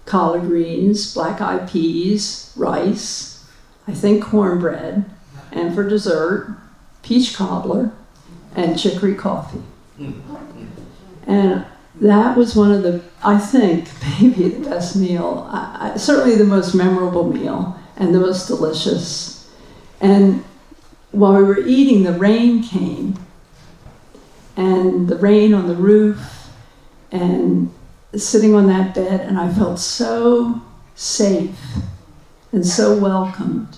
collard 0.06 0.42
greens, 0.42 1.14
black 1.14 1.42
eyed 1.42 1.70
peas, 1.70 2.52
rice, 2.56 3.46
I 3.88 3.94
think 3.94 4.24
cornbread 4.24 5.06
and 5.52 5.74
for 5.74 5.88
dessert, 5.88 6.58
peach 7.02 7.36
cobbler 7.36 7.92
and 8.56 8.80
chicory 8.80 9.16
coffee. 9.16 9.62
And 11.28 11.66
that 12.02 12.36
was 12.36 12.56
one 12.56 12.72
of 12.72 12.84
the, 12.84 13.02
I 13.24 13.38
think, 13.38 13.88
maybe 14.22 14.50
the 14.50 14.70
best 14.70 14.96
meal, 14.96 15.48
I, 15.50 15.94
I, 15.94 15.98
certainly 15.98 16.36
the 16.36 16.44
most 16.44 16.74
memorable 16.74 17.32
meal 17.32 17.80
and 17.96 18.14
the 18.14 18.20
most 18.20 18.48
delicious. 18.48 19.52
And 20.02 20.44
while 21.12 21.38
we 21.38 21.44
were 21.44 21.60
eating, 21.60 22.04
the 22.04 22.14
rain 22.14 22.64
came, 22.64 23.18
and 24.58 25.08
the 25.08 25.16
rain 25.16 25.54
on 25.54 25.68
the 25.68 25.76
roof, 25.76 26.50
and 27.12 27.72
sitting 28.16 28.56
on 28.56 28.68
that 28.68 28.94
bed, 28.94 29.22
and 29.22 29.40
I 29.40 29.52
felt 29.52 29.80
so 29.80 30.62
safe 30.96 31.58
and 32.52 32.66
so 32.66 32.98
welcomed. 32.98 33.78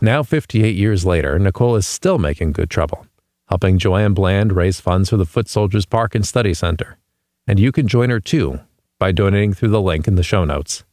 Now, 0.00 0.22
58 0.22 0.76
years 0.76 1.04
later, 1.04 1.38
Nicole 1.38 1.76
is 1.76 1.86
still 1.86 2.18
making 2.18 2.52
good 2.52 2.70
trouble, 2.70 3.06
helping 3.48 3.78
Joanne 3.78 4.14
Bland 4.14 4.52
raise 4.52 4.80
funds 4.80 5.10
for 5.10 5.16
the 5.16 5.26
Foot 5.26 5.48
Soldiers 5.48 5.86
Park 5.86 6.14
and 6.14 6.26
Study 6.26 6.54
Center. 6.54 6.98
And 7.46 7.58
you 7.58 7.72
can 7.72 7.88
join 7.88 8.10
her 8.10 8.20
too 8.20 8.60
by 8.98 9.12
donating 9.12 9.54
through 9.54 9.70
the 9.70 9.80
link 9.80 10.06
in 10.06 10.16
the 10.16 10.22
show 10.22 10.44
notes. 10.44 10.84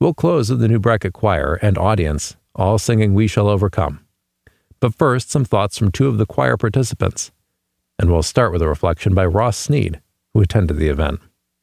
We'll 0.00 0.14
close 0.14 0.50
with 0.50 0.60
the 0.60 0.68
New 0.68 0.78
Brackett 0.78 1.14
Choir 1.14 1.58
and 1.62 1.78
audience, 1.78 2.36
all 2.54 2.78
singing 2.78 3.14
We 3.14 3.26
Shall 3.26 3.48
Overcome. 3.48 4.00
But 4.80 4.94
first, 4.94 5.30
some 5.30 5.44
thoughts 5.44 5.78
from 5.78 5.90
two 5.90 6.08
of 6.08 6.18
the 6.18 6.26
choir 6.26 6.56
participants. 6.56 7.32
And 7.98 8.10
we'll 8.10 8.22
start 8.22 8.52
with 8.52 8.60
a 8.60 8.68
reflection 8.68 9.14
by 9.14 9.24
Ross 9.24 9.56
Sneed, 9.56 10.02
who 10.34 10.42
attended 10.42 10.76
the 10.76 10.88
event. 10.88 11.20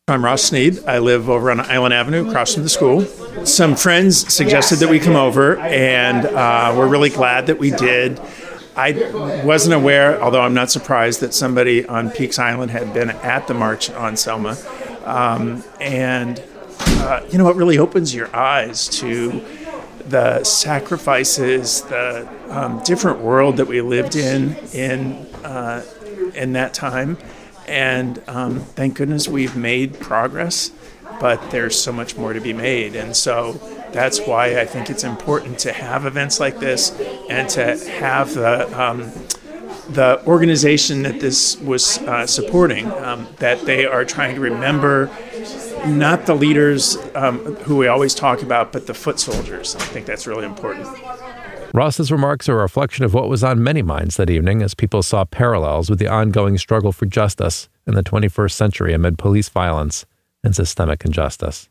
I'm 0.09 0.25
Ross 0.25 0.43
Sneed. 0.43 0.83
I 0.85 0.97
live 0.99 1.29
over 1.29 1.49
on 1.49 1.61
Island 1.61 1.93
Avenue 1.93 2.27
across 2.27 2.53
from 2.53 2.63
the 2.63 2.69
school. 2.69 3.05
Some 3.45 3.77
friends 3.77 4.33
suggested 4.33 4.79
that 4.79 4.89
we 4.89 4.99
come 4.99 5.15
over, 5.15 5.55
and 5.59 6.25
uh, 6.25 6.73
we're 6.77 6.89
really 6.89 7.09
glad 7.09 7.47
that 7.47 7.57
we 7.57 7.71
did. 7.71 8.19
I 8.75 9.41
wasn't 9.45 9.75
aware, 9.75 10.21
although 10.21 10.41
I'm 10.41 10.53
not 10.53 10.69
surprised, 10.69 11.21
that 11.21 11.33
somebody 11.33 11.85
on 11.85 12.11
Peaks 12.11 12.37
Island 12.37 12.71
had 12.71 12.93
been 12.93 13.11
at 13.11 13.47
the 13.47 13.53
march 13.53 13.89
on 13.91 14.17
Selma. 14.17 14.57
Um, 15.05 15.63
and, 15.79 16.43
uh, 16.79 17.25
you 17.31 17.37
know, 17.37 17.47
it 17.47 17.55
really 17.55 17.77
opens 17.77 18.13
your 18.13 18.27
eyes 18.35 18.89
to 18.99 19.41
the 20.09 20.43
sacrifices, 20.43 21.81
the 21.83 22.27
um, 22.49 22.83
different 22.83 23.19
world 23.19 23.55
that 23.55 23.67
we 23.67 23.79
lived 23.79 24.17
in 24.17 24.57
in 24.73 25.13
uh, 25.45 25.81
in 26.35 26.51
that 26.53 26.73
time. 26.73 27.17
And 27.67 28.21
um, 28.27 28.59
thank 28.59 28.95
goodness 28.95 29.27
we've 29.27 29.55
made 29.55 29.99
progress, 29.99 30.71
but 31.19 31.51
there's 31.51 31.79
so 31.79 31.91
much 31.91 32.17
more 32.17 32.33
to 32.33 32.41
be 32.41 32.53
made. 32.53 32.95
And 32.95 33.15
so 33.15 33.53
that's 33.91 34.19
why 34.21 34.59
I 34.59 34.65
think 34.65 34.89
it's 34.89 35.03
important 35.03 35.59
to 35.59 35.73
have 35.73 36.05
events 36.05 36.39
like 36.39 36.59
this 36.59 36.91
and 37.29 37.47
to 37.49 37.77
have 37.99 38.33
the 38.33 38.81
um, 38.81 39.11
the 39.89 40.25
organization 40.25 41.03
that 41.03 41.19
this 41.19 41.57
was 41.57 41.97
uh, 41.99 42.25
supporting 42.25 42.89
um, 42.91 43.27
that 43.37 43.65
they 43.65 43.85
are 43.85 44.05
trying 44.05 44.33
to 44.35 44.41
remember 44.41 45.11
not 45.85 46.25
the 46.25 46.33
leaders 46.33 46.97
um, 47.15 47.39
who 47.57 47.75
we 47.75 47.87
always 47.87 48.15
talk 48.15 48.41
about, 48.41 48.71
but 48.71 48.87
the 48.87 48.93
foot 48.93 49.19
soldiers. 49.19 49.75
I 49.75 49.79
think 49.79 50.05
that's 50.05 50.25
really 50.25 50.45
important. 50.45 50.87
Ross's 51.75 52.11
remarks 52.11 52.47
are 52.47 52.59
a 52.59 52.61
reflection 52.61 53.03
of 53.03 53.15
what 53.15 53.27
was 53.27 53.43
on 53.43 53.63
many 53.63 53.81
minds 53.81 54.15
that 54.17 54.29
evening 54.29 54.61
as 54.61 54.75
people 54.75 55.01
saw 55.01 55.25
parallels 55.25 55.89
with 55.89 55.97
the 55.97 56.07
ongoing 56.07 56.55
struggle 56.59 56.91
for 56.91 57.07
justice 57.07 57.67
in 57.87 57.95
the 57.95 58.03
21st 58.03 58.51
century 58.51 58.93
amid 58.93 59.17
police 59.17 59.49
violence 59.49 60.05
and 60.43 60.55
systemic 60.55 61.03
injustice. 61.03 61.69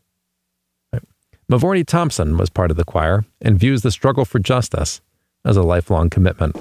Mavorny 1.49 1.85
Thompson 1.87 2.35
was 2.35 2.49
part 2.49 2.69
of 2.69 2.75
the 2.75 2.83
choir 2.83 3.23
and 3.41 3.57
views 3.57 3.81
the 3.81 3.91
struggle 3.91 4.25
for 4.25 4.39
justice 4.39 4.99
as 5.45 5.55
a 5.55 5.63
lifelong 5.63 6.09
commitment. 6.09 6.57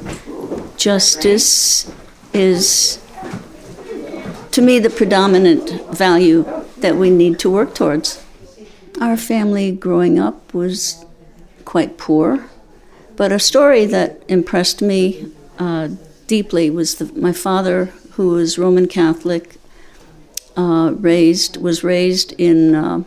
Justice 0.77 1.93
is, 2.33 3.05
to 4.53 4.63
me, 4.63 4.79
the 4.79 4.91
predominant 4.91 5.69
value 5.97 6.47
that 6.79 6.95
we 6.95 7.11
need 7.11 7.41
to 7.41 7.51
work 7.51 7.75
towards. 7.75 8.25
Our 9.01 9.17
family 9.17 9.73
growing 9.73 10.21
up 10.21 10.55
was 10.55 11.05
quite 11.65 11.99
poor, 11.99 12.49
but 13.17 13.33
a 13.33 13.39
story 13.39 13.87
that 13.87 14.23
impressed 14.29 14.83
me 14.83 15.33
uh, 15.59 15.89
deeply 16.27 16.71
was 16.71 16.97
the, 16.97 17.07
my 17.19 17.33
father, 17.33 17.87
who 18.13 18.29
was 18.31 18.59
Roman 18.59 18.89
Catholic, 18.89 19.57
uh, 20.57 20.93
raised 20.99 21.57
was 21.57 21.83
raised 21.83 22.33
in 22.33 22.75
uh, 22.75 23.03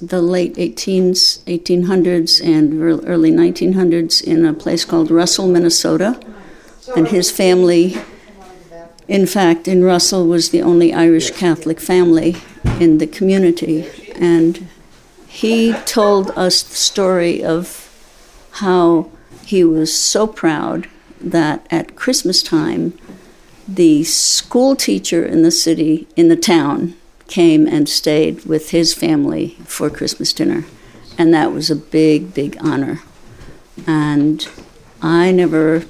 the 0.00 0.20
late 0.20 0.54
18s, 0.56 1.40
1800s 1.44 2.44
and 2.44 2.82
early 3.06 3.30
1900s 3.30 4.22
in 4.22 4.44
a 4.44 4.52
place 4.52 4.84
called 4.84 5.10
Russell, 5.10 5.46
Minnesota. 5.48 6.20
And 6.96 7.08
his 7.08 7.30
family, 7.30 7.96
in 9.06 9.26
fact, 9.26 9.68
in 9.68 9.84
Russell, 9.84 10.26
was 10.26 10.50
the 10.50 10.62
only 10.62 10.92
Irish 10.92 11.30
Catholic 11.32 11.80
family 11.80 12.36
in 12.80 12.98
the 12.98 13.06
community. 13.06 13.86
And 14.14 14.68
he 15.26 15.74
told 15.84 16.30
us 16.30 16.62
the 16.62 16.74
story 16.74 17.44
of 17.44 17.87
how 18.58 19.10
he 19.44 19.64
was 19.64 19.96
so 19.96 20.26
proud 20.26 20.88
that 21.20 21.66
at 21.70 21.96
Christmas 21.96 22.42
time, 22.42 22.96
the 23.66 24.04
school 24.04 24.76
teacher 24.76 25.24
in 25.24 25.42
the 25.42 25.50
city, 25.50 26.06
in 26.16 26.28
the 26.28 26.36
town, 26.36 26.94
came 27.26 27.66
and 27.66 27.88
stayed 27.88 28.44
with 28.44 28.70
his 28.70 28.94
family 28.94 29.56
for 29.64 29.90
Christmas 29.90 30.32
dinner. 30.32 30.64
And 31.18 31.34
that 31.34 31.52
was 31.52 31.70
a 31.70 31.76
big, 31.76 32.32
big 32.32 32.56
honor. 32.60 33.02
And 33.86 34.48
I 35.02 35.30
never, 35.32 35.84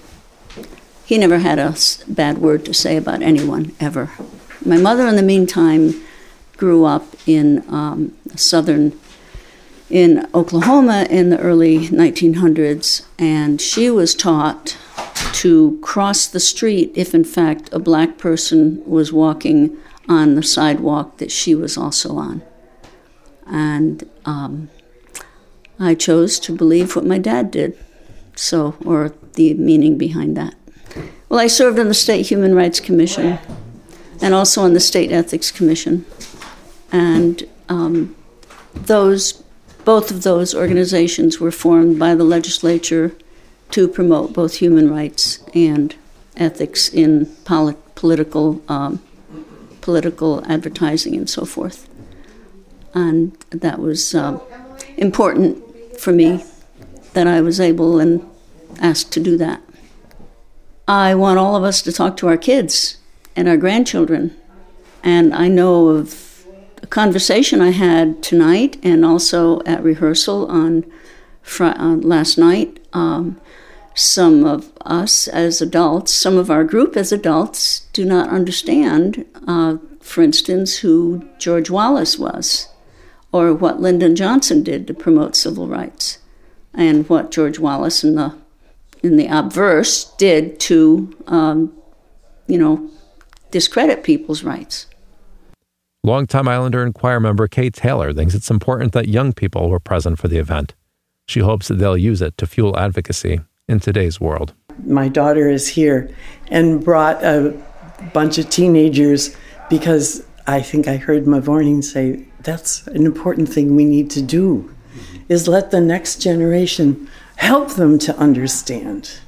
he 1.04 1.18
never 1.18 1.38
had 1.38 1.58
a 1.58 1.76
bad 2.08 2.38
word 2.38 2.64
to 2.64 2.74
say 2.74 2.96
about 2.96 3.22
anyone, 3.22 3.74
ever. 3.78 4.10
My 4.64 4.76
mother, 4.76 5.06
in 5.06 5.16
the 5.16 5.22
meantime, 5.22 6.02
grew 6.56 6.84
up 6.84 7.04
in 7.26 7.64
um, 7.72 8.16
southern, 8.34 8.98
in 9.90 10.28
Oklahoma 10.34 11.06
in 11.08 11.30
the 11.30 11.38
early 11.38 11.88
1900s, 11.88 13.06
and 13.18 13.60
she 13.60 13.90
was 13.90 14.14
taught 14.14 14.76
to 15.32 15.78
cross 15.82 16.26
the 16.26 16.40
street 16.40 16.92
if, 16.94 17.14
in 17.14 17.24
fact, 17.24 17.68
a 17.72 17.78
black 17.78 18.18
person 18.18 18.82
was 18.84 19.12
walking 19.12 19.76
on 20.08 20.34
the 20.34 20.42
sidewalk 20.42 21.18
that 21.18 21.30
she 21.30 21.54
was 21.54 21.76
also 21.76 22.16
on. 22.16 22.42
And 23.46 24.08
um, 24.24 24.68
I 25.78 25.94
chose 25.94 26.38
to 26.40 26.54
believe 26.54 26.96
what 26.96 27.06
my 27.06 27.18
dad 27.18 27.50
did, 27.50 27.78
so, 28.34 28.76
or 28.84 29.14
the 29.34 29.54
meaning 29.54 29.96
behind 29.96 30.36
that. 30.36 30.54
Well, 31.28 31.40
I 31.40 31.46
served 31.46 31.78
on 31.78 31.88
the 31.88 31.94
State 31.94 32.26
Human 32.26 32.54
Rights 32.54 32.80
Commission 32.80 33.38
and 34.20 34.34
also 34.34 34.62
on 34.62 34.72
the 34.72 34.80
State 34.80 35.12
Ethics 35.12 35.50
Commission. 35.50 36.04
And 36.90 37.46
um, 37.68 38.16
those, 38.74 39.42
both 39.88 40.10
of 40.10 40.22
those 40.22 40.54
organizations 40.54 41.40
were 41.40 41.50
formed 41.50 41.98
by 41.98 42.14
the 42.14 42.22
legislature 42.22 43.10
to 43.70 43.88
promote 43.88 44.34
both 44.34 44.56
human 44.56 44.90
rights 44.90 45.42
and 45.54 45.94
ethics 46.36 46.90
in 46.92 47.24
polit- 47.46 47.94
political 47.94 48.62
um, 48.68 49.02
political 49.80 50.44
advertising 50.44 51.14
and 51.16 51.30
so 51.30 51.46
forth. 51.46 51.88
And 52.92 53.32
that 53.48 53.78
was 53.78 54.14
uh, 54.14 54.38
important 54.98 55.64
for 55.98 56.12
me 56.12 56.44
that 57.14 57.26
I 57.26 57.40
was 57.40 57.58
able 57.58 57.98
and 57.98 58.22
asked 58.80 59.10
to 59.12 59.20
do 59.20 59.38
that. 59.38 59.62
I 60.86 61.14
want 61.14 61.38
all 61.38 61.56
of 61.56 61.64
us 61.64 61.80
to 61.80 61.92
talk 61.92 62.18
to 62.18 62.28
our 62.28 62.36
kids 62.36 62.98
and 63.34 63.48
our 63.48 63.56
grandchildren. 63.56 64.36
And 65.02 65.32
I 65.32 65.48
know 65.48 65.88
of 65.88 66.27
conversation 66.90 67.60
I 67.60 67.70
had 67.70 68.22
tonight 68.22 68.78
and 68.82 69.04
also 69.04 69.62
at 69.62 69.82
rehearsal 69.82 70.46
on, 70.46 70.84
fr- 71.42 71.66
on 71.66 72.00
last 72.00 72.38
night. 72.38 72.78
Um, 72.92 73.40
some 73.94 74.44
of 74.44 74.72
us 74.82 75.26
as 75.26 75.60
adults, 75.60 76.12
some 76.12 76.36
of 76.36 76.50
our 76.50 76.62
group 76.62 76.96
as 76.96 77.10
adults, 77.10 77.80
do 77.92 78.04
not 78.04 78.28
understand, 78.30 79.26
uh, 79.46 79.78
for 80.00 80.22
instance, 80.22 80.78
who 80.78 81.28
George 81.38 81.68
Wallace 81.68 82.16
was, 82.16 82.68
or 83.32 83.52
what 83.52 83.80
Lyndon 83.80 84.14
Johnson 84.14 84.62
did 84.62 84.86
to 84.86 84.94
promote 84.94 85.34
civil 85.34 85.66
rights, 85.66 86.18
and 86.72 87.08
what 87.08 87.32
George 87.32 87.58
Wallace 87.58 88.04
in 88.04 88.14
the 88.14 88.34
in 89.02 89.16
the 89.16 89.26
obverse 89.26 90.12
did 90.16 90.58
to, 90.58 91.16
um, 91.28 91.72
you 92.46 92.58
know, 92.58 92.90
discredit 93.50 94.02
people's 94.02 94.42
rights. 94.42 94.86
Longtime 96.08 96.48
Islander 96.48 96.82
and 96.82 96.94
choir 96.94 97.20
member 97.20 97.46
Kay 97.46 97.68
Taylor 97.68 98.14
thinks 98.14 98.34
it's 98.34 98.50
important 98.50 98.92
that 98.92 99.08
young 99.08 99.34
people 99.34 99.68
were 99.68 99.78
present 99.78 100.18
for 100.18 100.26
the 100.26 100.38
event. 100.38 100.74
She 101.26 101.40
hopes 101.40 101.68
that 101.68 101.74
they'll 101.74 101.98
use 101.98 102.22
it 102.22 102.38
to 102.38 102.46
fuel 102.46 102.78
advocacy 102.78 103.40
in 103.68 103.78
today's 103.78 104.18
world. 104.18 104.54
My 104.86 105.08
daughter 105.08 105.50
is 105.50 105.68
here 105.68 106.08
and 106.46 106.82
brought 106.82 107.22
a 107.22 107.54
bunch 108.14 108.38
of 108.38 108.48
teenagers 108.48 109.36
because 109.68 110.26
I 110.46 110.62
think 110.62 110.88
I 110.88 110.96
heard 110.96 111.26
Mavorny 111.26 111.84
say 111.84 112.26
that's 112.40 112.86
an 112.86 113.04
important 113.04 113.50
thing 113.50 113.76
we 113.76 113.84
need 113.84 114.10
to 114.12 114.22
do 114.22 114.74
is 115.28 115.46
let 115.46 115.72
the 115.72 115.80
next 115.82 116.22
generation 116.22 117.06
help 117.36 117.72
them 117.72 117.98
to 117.98 118.16
understand 118.16 119.18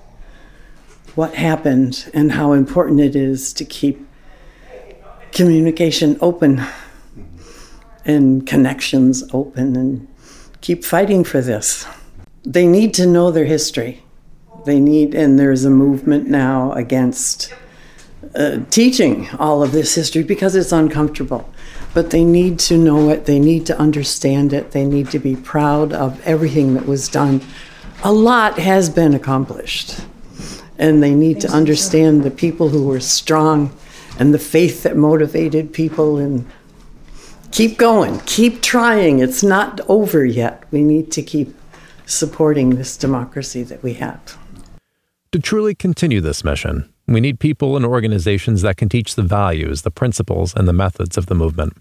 what 1.14 1.34
happened 1.34 2.10
and 2.14 2.32
how 2.32 2.52
important 2.52 3.00
it 3.00 3.14
is 3.14 3.52
to 3.52 3.66
keep 3.66 4.06
communication 5.32 6.18
open 6.20 6.62
and 8.04 8.46
connections 8.46 9.22
open 9.32 9.76
and 9.76 10.08
keep 10.60 10.84
fighting 10.84 11.24
for 11.24 11.40
this. 11.40 11.86
They 12.42 12.66
need 12.66 12.94
to 12.94 13.06
know 13.06 13.30
their 13.30 13.44
history. 13.44 14.02
They 14.64 14.80
need, 14.80 15.14
and 15.14 15.38
there's 15.38 15.64
a 15.64 15.70
movement 15.70 16.28
now 16.28 16.72
against 16.72 17.52
uh, 18.34 18.58
teaching 18.70 19.28
all 19.38 19.62
of 19.62 19.72
this 19.72 19.94
history 19.94 20.22
because 20.22 20.54
it's 20.54 20.72
uncomfortable. 20.72 21.50
But 21.94 22.10
they 22.10 22.24
need 22.24 22.58
to 22.60 22.78
know 22.78 23.10
it, 23.10 23.24
they 23.24 23.38
need 23.38 23.66
to 23.66 23.78
understand 23.78 24.52
it, 24.52 24.70
they 24.70 24.84
need 24.84 25.10
to 25.10 25.18
be 25.18 25.34
proud 25.34 25.92
of 25.92 26.24
everything 26.26 26.74
that 26.74 26.86
was 26.86 27.08
done. 27.08 27.40
A 28.04 28.12
lot 28.12 28.58
has 28.58 28.88
been 28.88 29.14
accomplished. 29.14 30.00
And 30.78 31.02
they 31.02 31.14
need 31.14 31.40
to 31.42 31.48
understand 31.48 32.22
the 32.22 32.30
people 32.30 32.70
who 32.70 32.86
were 32.86 33.00
strong 33.00 33.76
and 34.20 34.34
the 34.34 34.38
faith 34.38 34.82
that 34.82 34.96
motivated 34.96 35.72
people 35.72 36.18
and 36.18 36.46
keep 37.50 37.78
going, 37.78 38.20
keep 38.26 38.60
trying. 38.60 39.18
It's 39.18 39.42
not 39.42 39.80
over 39.88 40.24
yet. 40.26 40.62
We 40.70 40.82
need 40.82 41.10
to 41.12 41.22
keep 41.22 41.56
supporting 42.04 42.76
this 42.76 42.98
democracy 42.98 43.62
that 43.64 43.82
we 43.82 43.94
have. 43.94 44.36
To 45.32 45.38
truly 45.38 45.74
continue 45.74 46.20
this 46.20 46.44
mission, 46.44 46.92
we 47.06 47.20
need 47.20 47.40
people 47.40 47.76
and 47.76 47.86
organizations 47.86 48.62
that 48.62 48.76
can 48.76 48.90
teach 48.90 49.14
the 49.14 49.22
values, 49.22 49.82
the 49.82 49.90
principles, 49.90 50.54
and 50.54 50.68
the 50.68 50.72
methods 50.74 51.16
of 51.16 51.26
the 51.26 51.34
movement. 51.34 51.76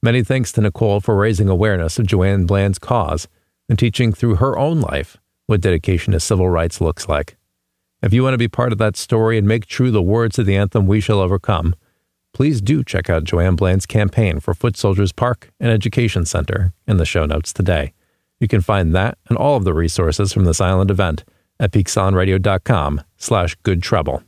Many 0.00 0.22
thanks 0.22 0.52
to 0.52 0.60
Nicole 0.60 1.00
for 1.00 1.16
raising 1.16 1.48
awareness 1.48 1.98
of 1.98 2.06
Joanne 2.06 2.46
Bland's 2.46 2.78
cause 2.78 3.26
and 3.68 3.78
teaching 3.78 4.12
through 4.12 4.36
her 4.36 4.56
own 4.56 4.80
life 4.80 5.16
what 5.46 5.60
dedication 5.60 6.12
to 6.12 6.20
civil 6.20 6.48
rights 6.48 6.80
looks 6.80 7.08
like. 7.08 7.36
If 8.04 8.12
you 8.12 8.22
want 8.22 8.34
to 8.34 8.38
be 8.38 8.48
part 8.48 8.70
of 8.70 8.76
that 8.76 8.98
story 8.98 9.38
and 9.38 9.48
make 9.48 9.64
true 9.64 9.90
the 9.90 10.02
words 10.02 10.38
of 10.38 10.44
the 10.44 10.56
anthem 10.56 10.86
We 10.86 11.00
Shall 11.00 11.20
Overcome, 11.20 11.74
please 12.34 12.60
do 12.60 12.84
check 12.84 13.08
out 13.08 13.24
Joanne 13.24 13.56
Bland's 13.56 13.86
campaign 13.86 14.40
for 14.40 14.52
Foot 14.52 14.76
Soldiers 14.76 15.10
Park 15.10 15.50
and 15.58 15.70
Education 15.70 16.26
Center 16.26 16.74
in 16.86 16.98
the 16.98 17.06
show 17.06 17.24
notes 17.24 17.50
today. 17.50 17.94
You 18.40 18.46
can 18.46 18.60
find 18.60 18.94
that 18.94 19.16
and 19.30 19.38
all 19.38 19.56
of 19.56 19.64
the 19.64 19.72
resources 19.72 20.34
from 20.34 20.44
this 20.44 20.60
island 20.60 20.90
event 20.90 21.24
at 21.58 21.72
peaksislandradio.com 21.72 23.00
slash 23.16 23.54
good 23.62 23.82
trouble. 23.82 24.22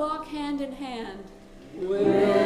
walk 0.00 0.26
hand 0.28 0.62
in 0.62 0.72
hand. 0.72 1.24
Will 1.76 2.39